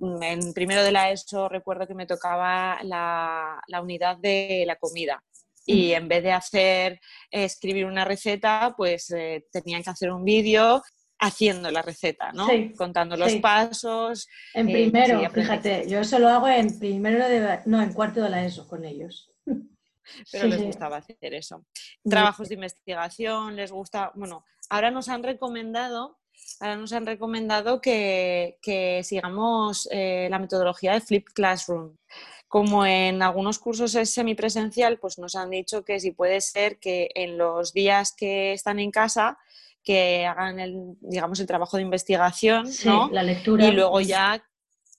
[0.00, 5.22] en primero de la ESO recuerdo que me tocaba la, la unidad de la comida
[5.66, 7.00] y en vez de hacer
[7.30, 10.82] escribir una receta, pues eh, tenían que hacer un vídeo
[11.18, 12.48] haciendo la receta, ¿no?
[12.76, 14.28] Contando los pasos.
[14.52, 18.30] En eh, primero, fíjate, yo eso lo hago en primero de, no, en cuarto de
[18.30, 19.30] la ESO con ellos.
[20.32, 21.64] Pero les gustaba hacer eso.
[22.02, 26.18] Trabajos de investigación, les gusta, bueno, ahora nos han recomendado,
[26.60, 28.58] ahora nos han recomendado que,
[29.02, 31.96] sigamos eh, la metodología de Flip Classroom.
[32.48, 37.08] Como en algunos cursos es semipresencial, pues nos han dicho que si puede ser que
[37.14, 39.38] en los días que están en casa,
[39.84, 43.10] que hagan el, digamos, el trabajo de investigación, ¿no?
[43.12, 43.66] La lectura.
[43.66, 44.42] Y luego ya,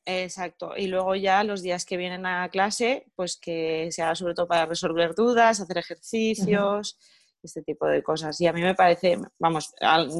[0.05, 4.47] exacto, y luego ya los días que vienen a clase, pues que sea sobre todo
[4.47, 6.97] para resolver dudas, hacer ejercicios
[7.45, 8.39] este tipo de cosas.
[8.41, 9.73] Y a mí me parece, vamos,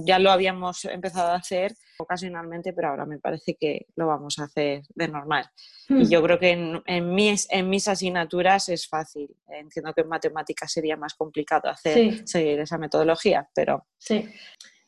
[0.06, 4.46] ya lo habíamos empezado a hacer ocasionalmente, pero ahora me parece que lo vamos a
[4.46, 5.46] hacer de normal.
[5.90, 6.10] Y hmm.
[6.10, 9.36] yo creo que en, en, mis, en mis asignaturas es fácil.
[9.48, 13.86] Entiendo que en matemáticas sería más complicado hacer, seguir esa metodología, pero...
[13.98, 14.30] Sí.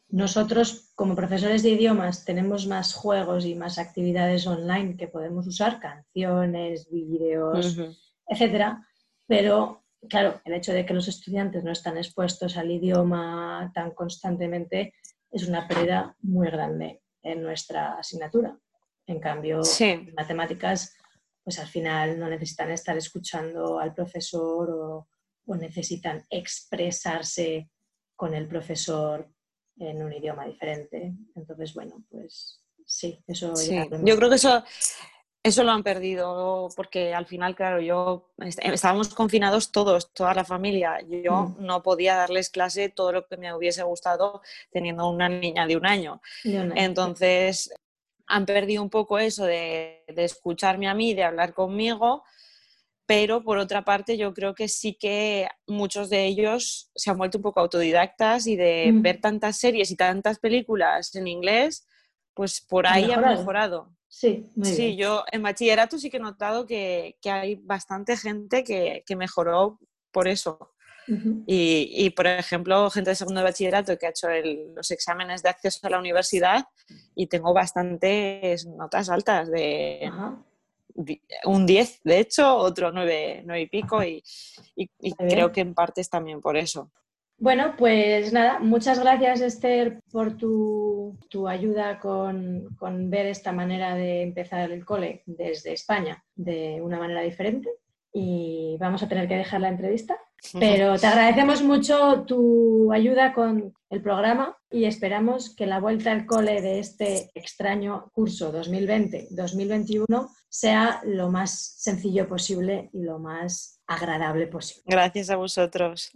[0.10, 5.82] Nosotros, como profesores de idiomas, tenemos más juegos y más actividades online que podemos usar,
[5.82, 7.78] canciones, vídeos,
[8.26, 8.88] etcétera,
[9.28, 14.94] pero claro, el hecho de que los estudiantes no están expuestos al idioma tan constantemente
[15.32, 18.58] es una pérdida muy grande en nuestra asignatura.
[19.06, 20.96] En cambio, en matemáticas,
[21.44, 25.08] pues al final no necesitan estar escuchando al profesor o,
[25.56, 27.70] necesitan expresarse
[28.18, 29.32] con el profesor
[29.78, 31.16] en un idioma diferente.
[31.36, 33.54] Entonces, bueno, pues sí, eso...
[34.04, 34.62] Yo creo que eso
[35.48, 41.00] eso lo han perdido porque al final, claro, yo estábamos confinados todos, toda la familia.
[41.08, 41.66] Yo mm.
[41.66, 44.42] no podía darles clase todo lo que me hubiese gustado
[44.72, 46.22] teniendo una niña de un año.
[46.44, 47.72] Entonces,
[48.28, 52.24] han perdido un poco eso de, escucharme a mí, de hablar conmigo,
[53.06, 57.38] pero por otra parte yo creo que sí que muchos de ellos se han vuelto
[57.38, 59.02] un poco autodidactas y de mm.
[59.02, 61.88] ver tantas series y tantas películas en inglés,
[62.38, 63.90] pues por ahí han mejorado.
[64.08, 69.80] Sí, sí yo en bachillerato sí que he notado que, hay bastante gente que, mejoró
[70.12, 70.74] por eso.
[71.08, 74.28] y, por ejemplo, gente de segundo de bachillerato que ha hecho
[74.76, 76.66] los exámenes de acceso a la universidad
[77.16, 80.12] y tengo bastantes notas altas de
[81.46, 84.24] un 10, de hecho, otro 9, y pico y,
[84.76, 86.92] y creo que en parte es también por eso.
[87.40, 91.16] Bueno, pues nada, muchas gracias Esther por tu,
[91.48, 92.68] ayuda con,
[93.10, 97.70] ver esta manera de empezar el cole desde España de una manera diferente
[98.12, 100.18] y vamos a tener que dejar la entrevista.
[100.60, 106.26] Pero te agradecemos mucho tu ayuda con el programa y esperamos que la vuelta al
[106.26, 114.48] cole de este extraño curso 2020-2021 sea lo más sencillo posible y lo más agradable
[114.48, 114.84] posible.
[114.88, 116.12] Gracias a vosotros.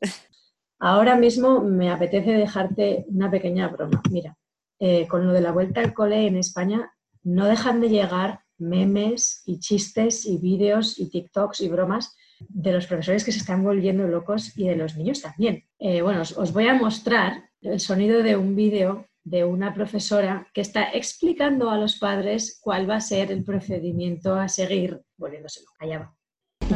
[0.83, 4.01] Ahora mismo me apetece dejarte una pequeña broma.
[4.09, 4.35] Mira,
[4.79, 9.43] eh, con lo de la vuelta al cole en España, no dejan de llegar memes
[9.45, 14.07] y chistes y vídeos y TikToks y bromas de los profesores que se están volviendo
[14.07, 15.65] locos y de los niños también.
[15.77, 20.61] Eh, bueno, os, voy a mostrar el sonido de un vídeo de una profesora que
[20.61, 25.85] está explicando a los padres cuál va a ser el procedimiento a seguir volviéndose loca.
[25.85, 26.20] Allá va.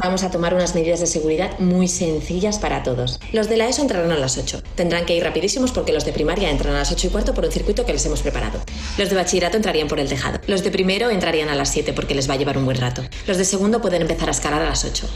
[0.02, 3.20] Vamos a tomar unas medidas de seguridad muy sencillas para todos.
[3.32, 4.62] Los de la ESO entrarán a las 8.
[4.76, 7.46] Tendrán que ir rapidísimos porque los de primaria entran a las 8 y cuarto por
[7.46, 8.60] un circuito que les hemos preparado.
[8.98, 10.40] Los de bachillerato entrarían por el tejado.
[10.48, 13.04] Los de primero entrarían a las 7 porque les va a llevar un buen rato.
[13.26, 15.08] Los de segundo pueden empezar a escalar a las 8.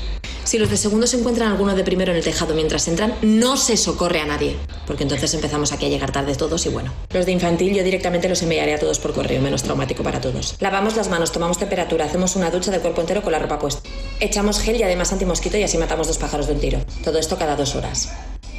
[0.49, 3.55] Si los de segundo se encuentran alguno de primero en el tejado mientras entran, no
[3.55, 4.55] se socorre a nadie,
[4.87, 6.91] porque entonces empezamos aquí a llegar tarde todos y bueno.
[7.13, 10.55] Los de infantil yo directamente los enviaré a todos por correo, menos traumático para todos.
[10.59, 13.87] Lavamos las manos, tomamos temperatura, hacemos una ducha del cuerpo entero con la ropa puesta.
[14.19, 16.79] Echamos gel y además antimosquito y así matamos dos pájaros de un tiro.
[17.03, 18.09] Todo esto cada dos horas.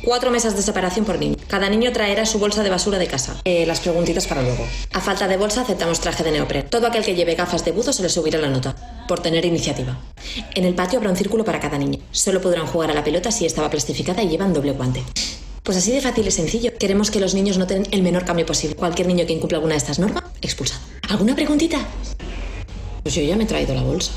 [0.02, 1.36] Cuatro mesas de separación por niño.
[1.46, 3.36] Cada niño traerá su bolsa de basura de casa.
[3.44, 4.66] Eh, las preguntitas para luego.
[4.92, 6.70] A falta de bolsa aceptamos traje de neopren.
[6.70, 8.74] Todo aquel que lleve gafas de buzo se le subirá la nota.
[9.06, 9.98] Por tener iniciativa.
[10.54, 11.98] En el patio habrá un círculo para cada niño.
[12.12, 15.04] Solo podrán jugar a la pelota si estaba plastificada y llevan doble guante.
[15.62, 16.72] Pues así de fácil y sencillo.
[16.78, 18.76] Queremos que los niños noten el menor cambio posible.
[18.76, 20.80] Cualquier niño que incumpla alguna de estas normas, expulsado.
[21.10, 21.78] ¿Alguna preguntita?
[23.02, 24.12] Pues yo ya me he traído la bolsa.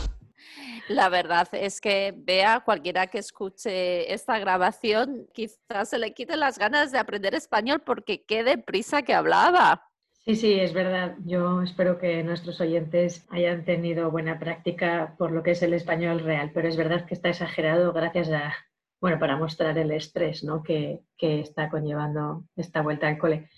[0.93, 6.59] La verdad es que vea cualquiera que escuche esta grabación, quizás se le quiten las
[6.59, 9.89] ganas de aprender español porque qué deprisa que hablaba.
[10.23, 11.15] Sí, sí, es verdad.
[11.25, 16.19] Yo espero que nuestros oyentes hayan tenido buena práctica por lo que es el español
[16.19, 18.53] real, pero es verdad que está exagerado gracias a,
[19.01, 20.61] bueno, para mostrar el estrés ¿no?
[20.61, 23.49] que, que está conllevando esta vuelta al cole.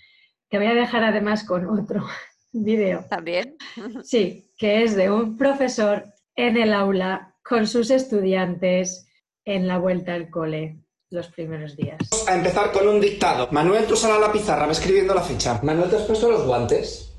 [0.48, 2.02] Te voy a dejar además con otro
[2.52, 3.04] video.
[3.10, 3.56] ¿También?
[4.02, 9.06] Sí, que es de un profesor en el aula con sus estudiantes
[9.44, 10.78] en la vuelta al cole
[11.10, 11.98] los primeros días.
[12.28, 13.48] A empezar con un dictado.
[13.50, 15.60] Manuel, tú sal a la pizarra, va escribiendo la fecha.
[15.62, 17.12] Manuel, ¿te has puesto los guantes?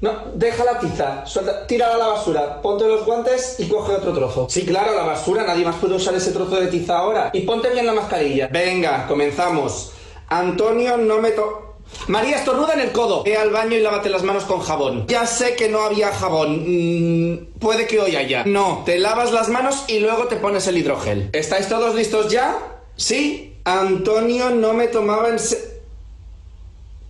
[0.00, 4.12] No, deja la tiza, suelta, tírala a la basura, ponte los guantes y coge otro
[4.12, 4.46] trozo.
[4.48, 7.30] Sí, claro, la basura, nadie más puede usar ese trozo de tiza ahora.
[7.32, 8.46] Y ponte bien la mascarilla.
[8.48, 9.92] Venga, comenzamos.
[10.28, 11.67] Antonio, no me to...
[12.06, 13.22] María, estornuda en el codo.
[13.22, 15.06] Ve al baño y lávate las manos con jabón.
[15.08, 16.64] Ya sé que no había jabón.
[16.66, 18.44] Mm, puede que hoy haya.
[18.44, 21.30] No, te lavas las manos y luego te pones el hidrogel.
[21.32, 22.56] ¿Estáis todos listos ya?
[22.96, 23.56] ¿Sí?
[23.64, 25.78] Antonio no me tomaba en se...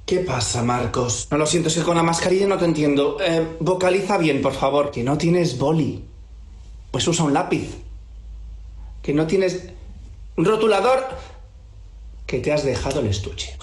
[0.05, 1.29] ¿Qué pasa, Marcos?
[1.31, 3.19] No lo siento, es que con la mascarilla no te entiendo.
[3.21, 4.91] Eh, vocaliza bien, por favor.
[4.91, 6.03] Que no tienes boli.
[6.91, 7.69] Pues usa un lápiz.
[9.03, 9.69] Que no tienes...
[10.37, 11.05] Un rotulador
[12.29, 13.57] que te has dejado el estuche.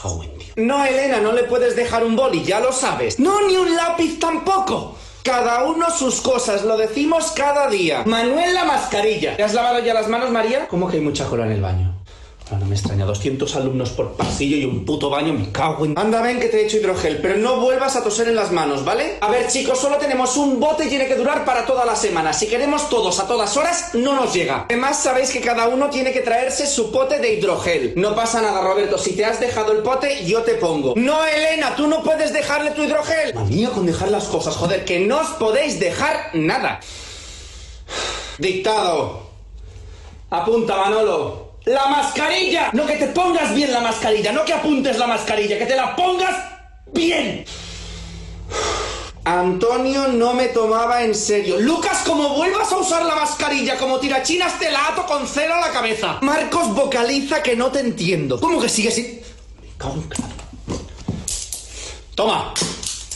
[0.55, 3.19] No, Elena, no le puedes dejar un boli, ya lo sabes.
[3.19, 4.97] No, ni un lápiz tampoco.
[5.21, 8.01] Cada uno sus cosas, lo decimos cada día.
[8.07, 9.37] Manuel, la mascarilla.
[9.37, 10.67] ¿Te has lavado ya las manos, María?
[10.67, 11.95] ¿Cómo que hay mucha cola en el baño?
[12.51, 15.97] Ah, no me extraña, 200 alumnos por pasillo y un puto baño, me cago en...
[15.97, 18.85] Anda, ven que te he hecho hidrogel, pero no vuelvas a toser en las manos,
[18.85, 19.17] ¿vale?
[19.21, 22.33] A ver, chicos, solo tenemos un bote y tiene que durar para toda la semana.
[22.33, 24.65] Si queremos todos a todas horas, no nos llega.
[24.69, 27.93] Además, sabéis que cada uno tiene que traerse su pote de hidrogel.
[27.95, 30.93] No pasa nada, Roberto, si te has dejado el pote, yo te pongo.
[30.95, 33.33] No, Elena, tú no puedes dejarle tu hidrogel.
[33.33, 36.79] Manía con dejar las cosas, joder, que no os podéis dejar nada.
[38.37, 39.25] Dictado.
[40.29, 41.44] Apunta, Manolo.
[41.65, 42.69] La mascarilla.
[42.73, 45.95] No que te pongas bien la mascarilla, no que apuntes la mascarilla, que te la
[45.95, 46.35] pongas
[46.93, 47.45] bien.
[49.23, 51.59] Antonio no me tomaba en serio.
[51.59, 55.61] Lucas, como vuelvas a usar la mascarilla como tirachinas, te la ato con cero a
[55.67, 56.19] la cabeza.
[56.21, 58.39] Marcos vocaliza que no te entiendo.
[58.39, 58.67] ¿Cómo que
[59.77, 60.15] cago en...
[62.13, 62.53] Toma.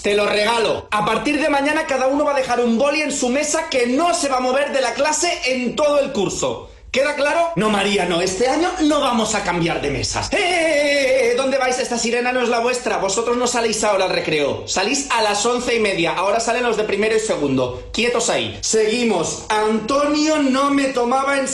[0.01, 0.87] Te lo regalo.
[0.89, 3.85] A partir de mañana cada uno va a dejar un boli en su mesa que
[3.85, 6.71] no se va a mover de la clase en todo el curso.
[6.91, 7.51] ¿Queda claro?
[7.55, 8.19] No, María, no.
[8.19, 10.33] Este año no vamos a cambiar de mesas.
[10.33, 11.33] ¡Eh, eh, eh!
[11.37, 11.77] ¿Dónde vais?
[11.77, 12.97] Esta sirena no es la vuestra.
[12.97, 14.67] Vosotros no salís ahora al recreo.
[14.67, 16.13] Salís a las once y media.
[16.13, 17.89] Ahora salen los de primero y segundo.
[17.93, 18.57] Quietos ahí.
[18.61, 19.45] Seguimos.
[19.49, 21.45] Antonio no me tomaba en...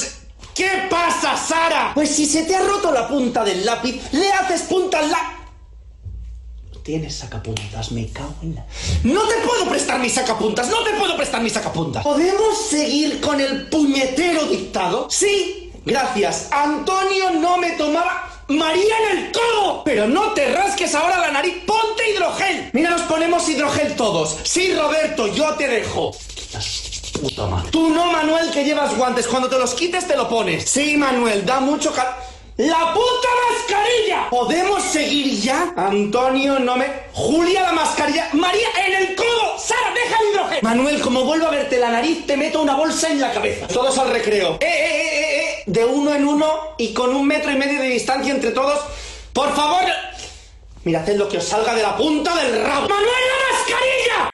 [0.53, 1.91] ¿Qué pasa, Sara?
[1.93, 5.34] Pues si se te ha roto la punta del lápiz, le haces punta al lápiz.
[6.85, 8.65] Tienes sacapuntas, me cago en la...
[9.01, 10.69] ¡No te puedo prestar mis sacapuntas!
[10.69, 12.03] ¡No te puedo prestar mis sacapuntas!
[12.03, 15.07] ¿Podemos seguir con el puñetero dictado?
[15.09, 16.49] Sí, gracias.
[16.51, 18.43] Antonio no me tomaba...
[18.49, 19.83] ¡María en el codo!
[19.83, 22.69] Pero no te rasques ahora la nariz, ponte hidrogel.
[22.73, 24.37] Mira, nos ponemos hidrogel todos.
[24.43, 26.15] Sí, Roberto, yo te dejo.
[27.19, 27.71] Puta madre.
[27.71, 29.25] Tú no, Manuel, que llevas guantes.
[29.25, 30.69] Cuando te los quites, te lo pones.
[30.69, 32.15] Sí, Manuel, da mucho cal...
[32.57, 34.29] ¡La puta mascarilla!
[34.29, 35.73] ¿Podemos seguir ya?
[35.75, 36.85] Antonio, no me...
[37.11, 38.29] Julia, la mascarilla.
[38.31, 39.59] María, en el codo.
[39.59, 40.59] Sara, deja el hidrógeno.
[40.61, 43.67] Manuel, como vuelvo a verte la nariz, te meto una bolsa en la cabeza.
[43.67, 44.53] Todos al recreo.
[44.61, 45.63] Eh, eh, eh, eh, eh.
[45.65, 48.79] De uno en uno y con un metro y medio de distancia entre todos.
[49.33, 49.83] Por favor.
[50.85, 52.87] Mira, lo que os salga de la punta del rabo.
[52.87, 54.31] ¡Manuel, la mascarilla!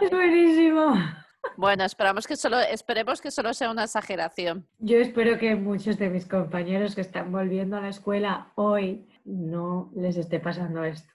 [0.00, 1.17] Es buenísimo.
[1.58, 4.68] Bueno, esperamos que solo, esperemos que solo sea una exageración.
[4.78, 9.90] Yo espero que muchos de mis compañeros que están volviendo a la escuela hoy no
[9.96, 11.12] les esté pasando esto.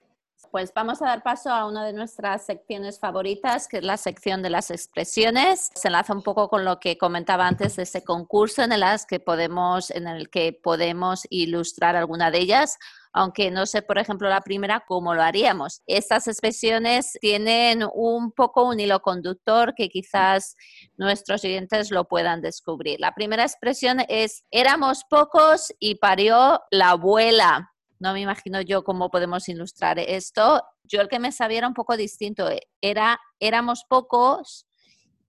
[0.51, 4.41] Pues vamos a dar paso a una de nuestras secciones favoritas, que es la sección
[4.41, 5.71] de las expresiones.
[5.75, 9.21] Se enlaza un poco con lo que comentaba antes de ese concurso en el, que
[9.21, 12.79] podemos, en el que podemos ilustrar alguna de ellas
[13.13, 15.81] aunque no sé, por ejemplo, la primera, cómo lo haríamos.
[15.85, 20.55] Estas expresiones tienen un poco un hilo conductor que quizás
[20.97, 22.99] nuestros oyentes lo puedan descubrir.
[22.99, 27.69] La primera expresión es, éramos pocos y parió la abuela.
[27.99, 30.63] No me imagino yo cómo podemos ilustrar esto.
[30.83, 32.49] Yo el que me sabía era un poco distinto.
[32.81, 34.65] Era, éramos pocos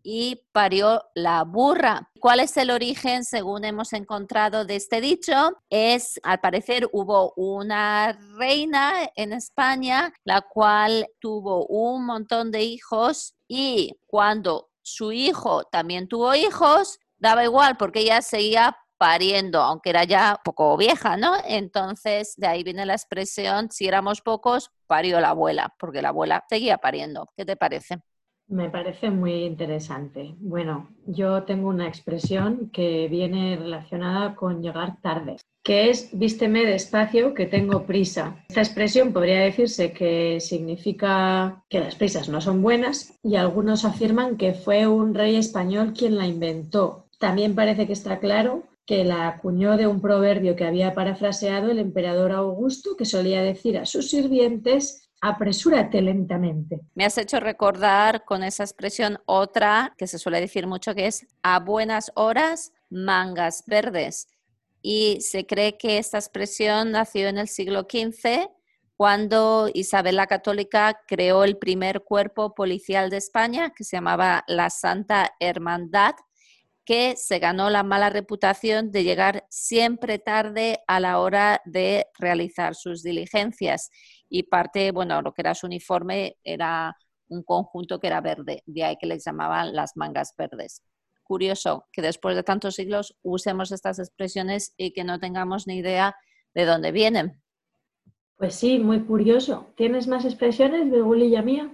[0.04, 2.10] y parió la burra.
[2.20, 5.32] ¿Cuál es el origen, según hemos encontrado de este dicho?
[5.70, 13.34] Es, al parecer, hubo una reina en España, la cual tuvo un montón de hijos
[13.48, 20.04] y cuando su hijo también tuvo hijos, daba igual porque ella seguía pariendo, aunque era
[20.04, 21.34] ya poco vieja, ¿no?
[21.46, 26.44] Entonces, de ahí viene la expresión, si éramos pocos, parió la abuela, porque la abuela
[26.48, 27.28] seguía pariendo.
[27.36, 28.00] ¿Qué te parece?
[28.48, 30.34] Me parece muy interesante.
[30.38, 37.32] Bueno, yo tengo una expresión que viene relacionada con llegar tarde, que es vísteme despacio,
[37.32, 38.44] que tengo prisa.
[38.48, 44.36] Esta expresión podría decirse que significa que las prisas no son buenas y algunos afirman
[44.36, 47.06] que fue un rey español quien la inventó.
[47.18, 51.78] También parece que está claro que la acuñó de un proverbio que había parafraseado el
[51.78, 56.82] emperador Augusto, que solía decir a sus sirvientes apresúrate lentamente.
[56.94, 61.26] Me has hecho recordar con esa expresión otra que se suele decir mucho que es
[61.42, 64.28] a buenas horas, mangas verdes.
[64.82, 68.50] Y se cree que esta expresión nació en el siglo XV
[68.96, 74.68] cuando Isabel la Católica creó el primer cuerpo policial de España que se llamaba la
[74.68, 76.16] Santa Hermandad
[76.84, 82.74] que se ganó la mala reputación de llegar siempre tarde a la hora de realizar
[82.74, 83.90] sus diligencias.
[84.36, 86.96] Y parte, bueno, lo que era su uniforme era
[87.28, 90.82] un conjunto que era verde, de ahí que les llamaban las mangas verdes.
[91.22, 96.16] Curioso que después de tantos siglos usemos estas expresiones y que no tengamos ni idea
[96.52, 97.40] de dónde vienen.
[98.36, 99.72] Pues sí, muy curioso.
[99.76, 101.72] ¿Tienes más expresiones, Virgulilla mía?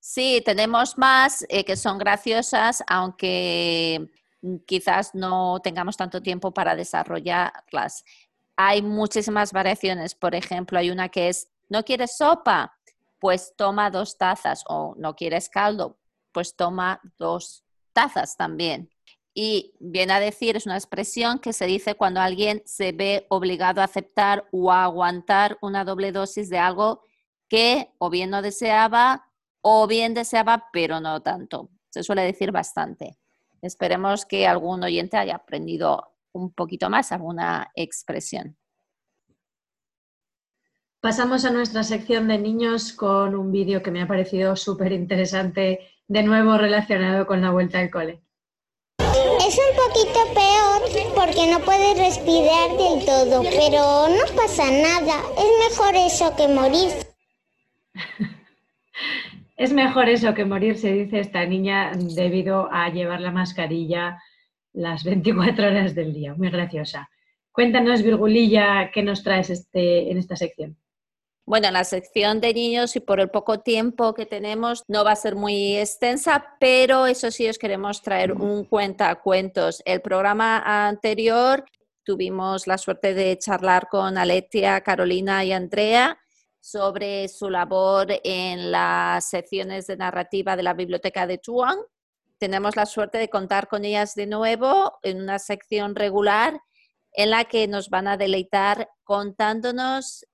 [0.00, 4.08] Sí, tenemos más eh, que son graciosas, aunque
[4.40, 8.04] mm, quizás no tengamos tanto tiempo para desarrollarlas.
[8.56, 10.14] Hay muchísimas variaciones.
[10.14, 12.76] Por ejemplo, hay una que es, ¿no quieres sopa?
[13.18, 14.64] Pues toma dos tazas.
[14.68, 15.98] O ¿no quieres caldo?
[16.32, 18.90] Pues toma dos tazas también.
[19.34, 23.82] Y viene a decir, es una expresión que se dice cuando alguien se ve obligado
[23.82, 27.02] a aceptar o a aguantar una doble dosis de algo
[27.48, 29.26] que o bien no deseaba
[29.60, 31.68] o bien deseaba, pero no tanto.
[31.90, 33.18] Se suele decir bastante.
[33.60, 38.56] Esperemos que algún oyente haya aprendido un poquito más alguna expresión.
[41.00, 45.80] Pasamos a nuestra sección de niños con un vídeo que me ha parecido súper interesante,
[46.08, 48.22] de nuevo relacionado con la vuelta al cole.
[48.98, 50.66] Es un poquito peor
[51.14, 55.22] porque no puedes respirar del todo, pero no pasa nada.
[55.38, 56.90] Es mejor eso que morir.
[59.58, 64.22] Es mejor eso que morirse, dice esta niña, debido a llevar la mascarilla
[64.76, 66.34] las 24 horas del día.
[66.34, 67.10] Muy graciosa.
[67.50, 70.76] Cuéntanos, Virgulilla, qué nos traes este, en esta sección.
[71.46, 75.16] Bueno, la sección de niños y por el poco tiempo que tenemos no va a
[75.16, 79.80] ser muy extensa, pero eso sí os queremos traer un cuentacuentos.
[79.84, 81.64] El programa anterior
[82.04, 86.18] tuvimos la suerte de charlar con Aletia, Carolina y Andrea
[86.60, 91.78] sobre su labor en las secciones de narrativa de la Biblioteca de Chuan.
[92.38, 96.60] Tenemos la suerte de contar con ellas de nuevo en una sección regular
[97.12, 100.26] en la que nos van a deleitar contándonos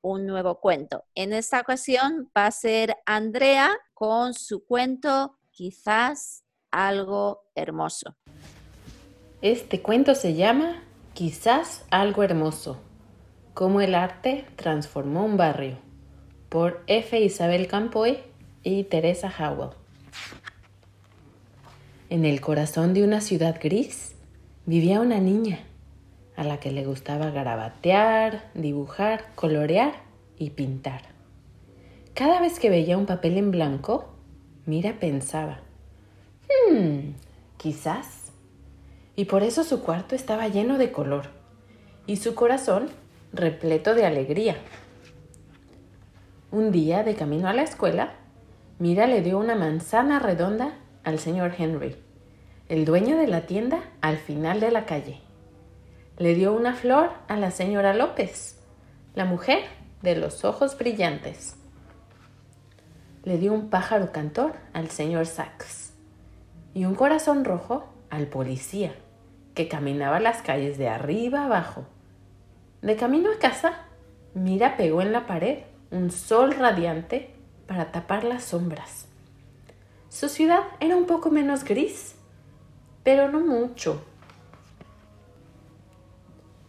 [0.00, 1.04] un nuevo cuento.
[1.14, 8.16] En esta ocasión va a ser Andrea con su cuento Quizás algo hermoso.
[9.40, 10.82] Este cuento se llama
[11.12, 12.80] Quizás algo hermoso
[13.52, 15.78] Cómo el arte transformó un barrio,
[16.48, 17.20] por F.
[17.20, 18.18] Isabel Campoy
[18.64, 19.83] y Teresa Howell.
[22.10, 24.14] En el corazón de una ciudad gris
[24.66, 25.60] vivía una niña
[26.36, 29.94] a la que le gustaba garabatear, dibujar, colorear
[30.38, 31.00] y pintar.
[32.12, 34.10] Cada vez que veía un papel en blanco,
[34.66, 35.60] Mira pensaba,
[36.70, 37.14] hmm,
[37.56, 38.32] quizás.
[39.16, 41.26] Y por eso su cuarto estaba lleno de color
[42.06, 42.88] y su corazón
[43.32, 44.56] repleto de alegría.
[46.50, 48.14] Un día, de camino a la escuela,
[48.78, 50.74] Mira le dio una manzana redonda
[51.04, 51.96] al señor Henry,
[52.68, 55.20] el dueño de la tienda al final de la calle.
[56.18, 58.60] Le dio una flor a la señora López,
[59.14, 59.64] la mujer
[60.02, 61.56] de los ojos brillantes.
[63.22, 65.92] Le dio un pájaro cantor al señor Sachs
[66.74, 68.94] y un corazón rojo al policía,
[69.54, 71.86] que caminaba las calles de arriba abajo
[72.84, 73.86] de camino a casa,
[74.34, 77.34] Mira pegó en la pared un sol radiante
[77.66, 79.08] para tapar las sombras.
[80.14, 82.14] Su ciudad era un poco menos gris,
[83.02, 84.00] pero no mucho.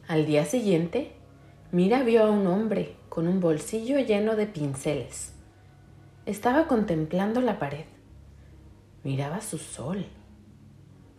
[0.07, 1.11] Al día siguiente,
[1.71, 5.35] Mira vio a un hombre con un bolsillo lleno de pinceles.
[6.25, 7.85] Estaba contemplando la pared.
[9.03, 10.07] Miraba su sol,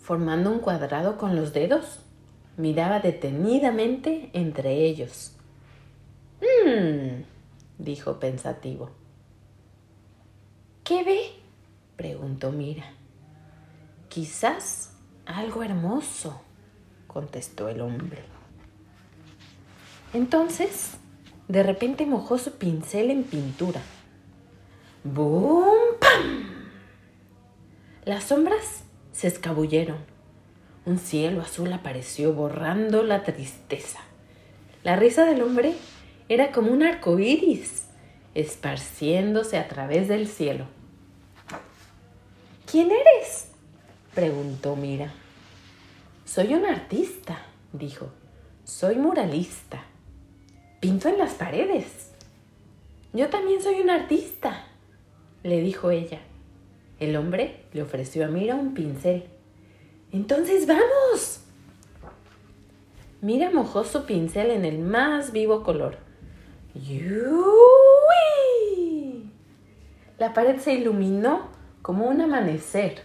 [0.01, 2.01] formando un cuadrado con los dedos.
[2.57, 5.37] Miraba detenidamente entre ellos.
[6.41, 7.23] Mmm,
[7.79, 8.91] dijo pensativo.
[10.83, 11.46] ¿Qué ve?
[11.97, 12.85] Preguntó Mira.
[14.09, 14.93] Quizás
[15.27, 16.41] algo hermoso,
[17.07, 18.23] contestó el hombre.
[20.13, 20.97] Entonces,
[21.49, 23.83] de repente mojó su pincel en pintura.
[25.05, 25.67] ¡Bum!
[26.01, 26.57] ¡Pam!
[28.05, 29.99] Las sombras se escabulleron.
[30.85, 34.01] Un cielo azul apareció borrando la tristeza.
[34.85, 35.75] La risa del hombre
[36.29, 37.87] era como un arco iris
[38.35, 40.67] esparciéndose a través del cielo.
[42.71, 43.49] ¿Quién eres?
[44.15, 45.13] preguntó Mira.
[46.25, 47.39] Soy un artista,
[47.73, 48.09] dijo.
[48.65, 49.85] Soy muralista.
[50.81, 52.11] Pinto en las paredes.
[53.13, 54.65] Yo también soy un artista,
[55.43, 56.21] le dijo ella.
[56.99, 59.25] El hombre le ofreció a Mira un pincel.
[60.13, 61.41] Entonces vamos.
[63.21, 65.99] Mira mojó su pincel en el más vivo color.
[66.75, 67.07] ¡Yui!
[70.19, 71.56] La pared se iluminó
[71.87, 73.03] como un amanecer.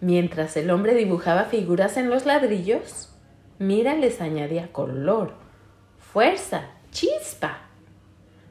[0.00, 3.10] Mientras el hombre dibujaba figuras en los ladrillos,
[3.58, 5.34] Mira les añadía color,
[5.98, 7.58] fuerza, chispa.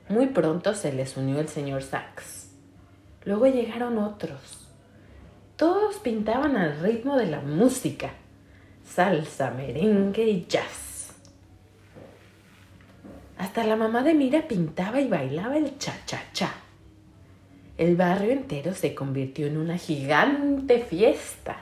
[0.07, 2.51] Muy pronto se les unió el señor Sachs.
[3.25, 4.69] Luego llegaron otros.
[5.55, 8.11] Todos pintaban al ritmo de la música,
[8.85, 11.15] salsa, merengue y jazz.
[13.39, 16.62] Hasta la mamá de Mira pintaba y bailaba el cha-cha-cha.
[17.77, 21.57] El barrio entero se convirtió en una gigante fiesta.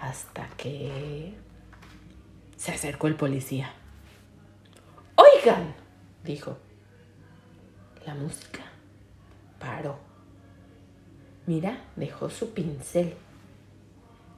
[0.00, 1.34] Hasta que
[2.56, 3.72] se acercó el policía.
[5.16, 5.74] Oigan,
[6.24, 6.56] dijo.
[8.06, 8.62] La música
[9.60, 9.98] paró.
[11.46, 13.14] Mira, dejó su pincel.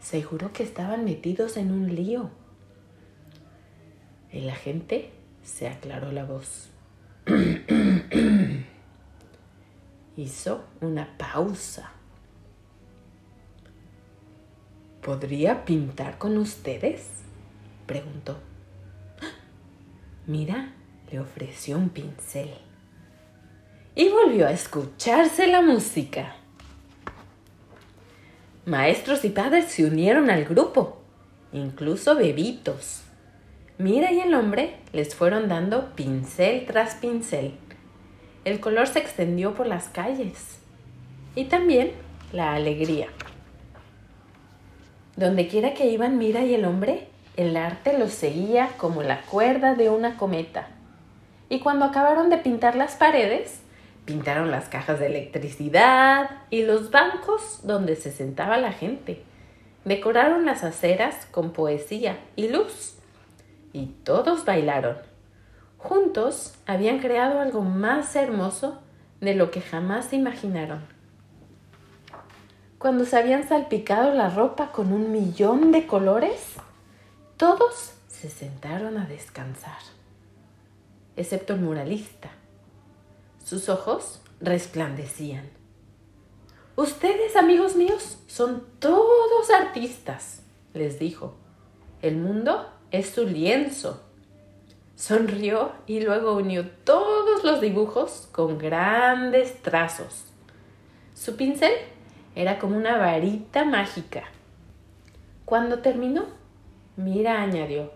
[0.01, 2.31] Seguro que estaban metidos en un lío.
[4.31, 5.13] El agente
[5.45, 6.71] se aclaró la voz.
[10.17, 11.91] Hizo una pausa.
[15.03, 17.09] ¿Podría pintar con ustedes?
[17.87, 18.39] preguntó.
[20.27, 20.73] Mira,
[21.11, 22.55] le ofreció un pincel.
[23.97, 26.37] Y volvió a escucharse la música.
[28.67, 31.03] Maestros y padres se unieron al grupo,
[31.53, 33.03] incluso bebitos.
[33.77, 37.59] Mira y el hombre les fueron dando pincel tras pincel.
[38.45, 40.59] El color se extendió por las calles
[41.35, 41.93] y también
[42.33, 43.09] la alegría.
[45.17, 49.75] Donde quiera que iban Mira y el hombre, el arte los seguía como la cuerda
[49.75, 50.69] de una cometa.
[51.49, 53.61] Y cuando acabaron de pintar las paredes,
[54.05, 59.23] pintaron las cajas de electricidad y los bancos donde se sentaba la gente.
[59.85, 62.97] Decoraron las aceras con poesía y luz.
[63.73, 65.14] Y todos bailaron.
[65.85, 68.79] Juntos habían creado algo más hermoso
[69.21, 70.83] de lo que jamás imaginaron.
[72.79, 76.55] Cuando se habían salpicado la ropa con un millón de colores,
[77.37, 79.77] todos se sentaron a descansar,
[81.17, 82.31] excepto el muralista.
[83.45, 85.51] Sus ojos resplandecían.
[86.77, 90.41] Ustedes, amigos míos, son todos artistas,
[90.73, 91.35] les dijo.
[92.01, 94.03] El mundo es su lienzo.
[94.97, 100.27] Sonrió y luego unió todos los dibujos con grandes trazos.
[101.15, 101.73] Su pincel
[102.35, 104.25] era como una varita mágica.
[105.45, 106.27] Cuando terminó,
[106.97, 107.93] Mira añadió,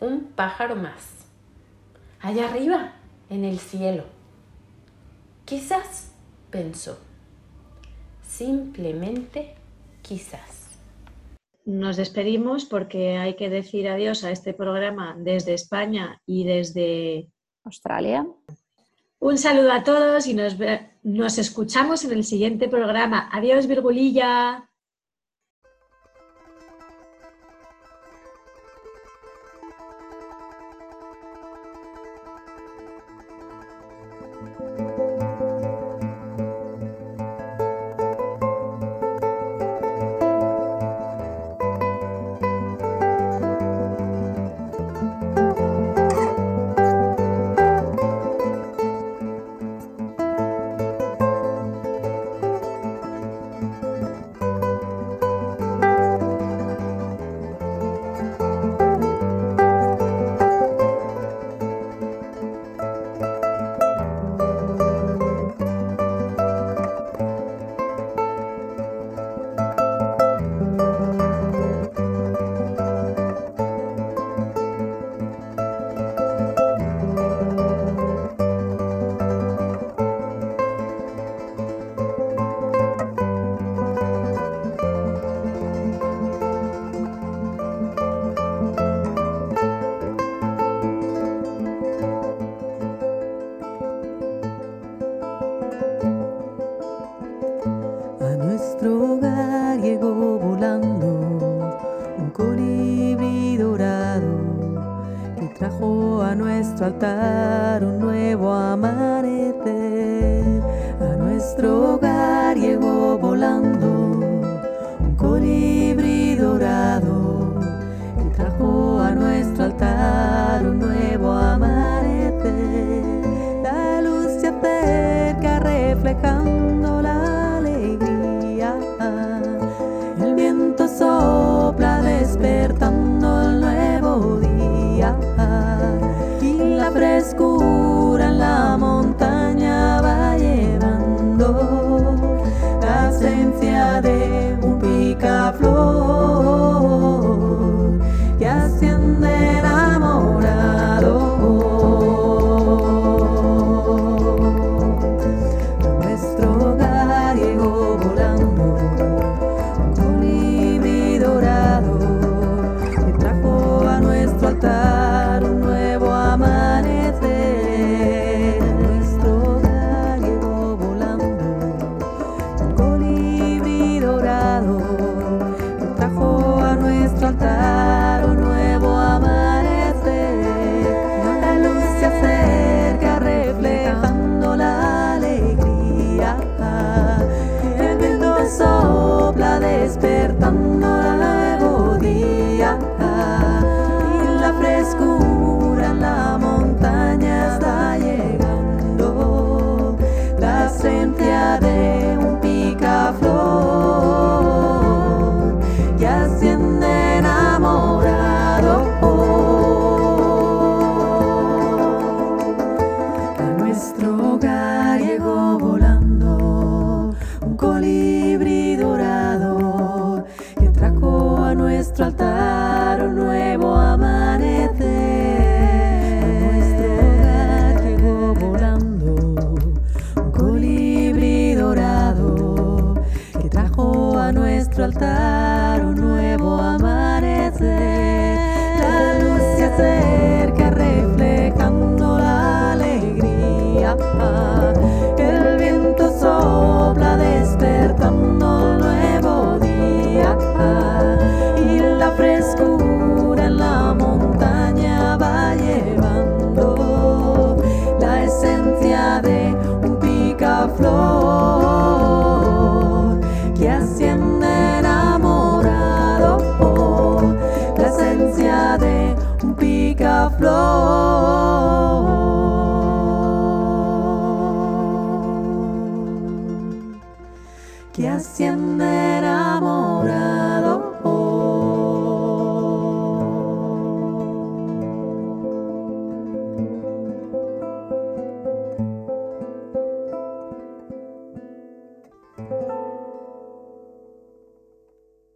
[0.00, 1.26] un pájaro más.
[2.18, 2.94] Allá arriba,
[3.28, 4.04] en el cielo.
[5.44, 6.12] Quizás,
[6.50, 6.98] pensó.
[8.26, 9.54] Simplemente
[10.00, 10.61] quizás.
[11.64, 17.28] Nos despedimos porque hay que decir adiós a este programa desde España y desde
[17.64, 18.26] Australia.
[19.20, 20.56] Un saludo a todos y nos,
[21.04, 23.28] nos escuchamos en el siguiente programa.
[23.32, 24.68] Adiós, Virgulilla.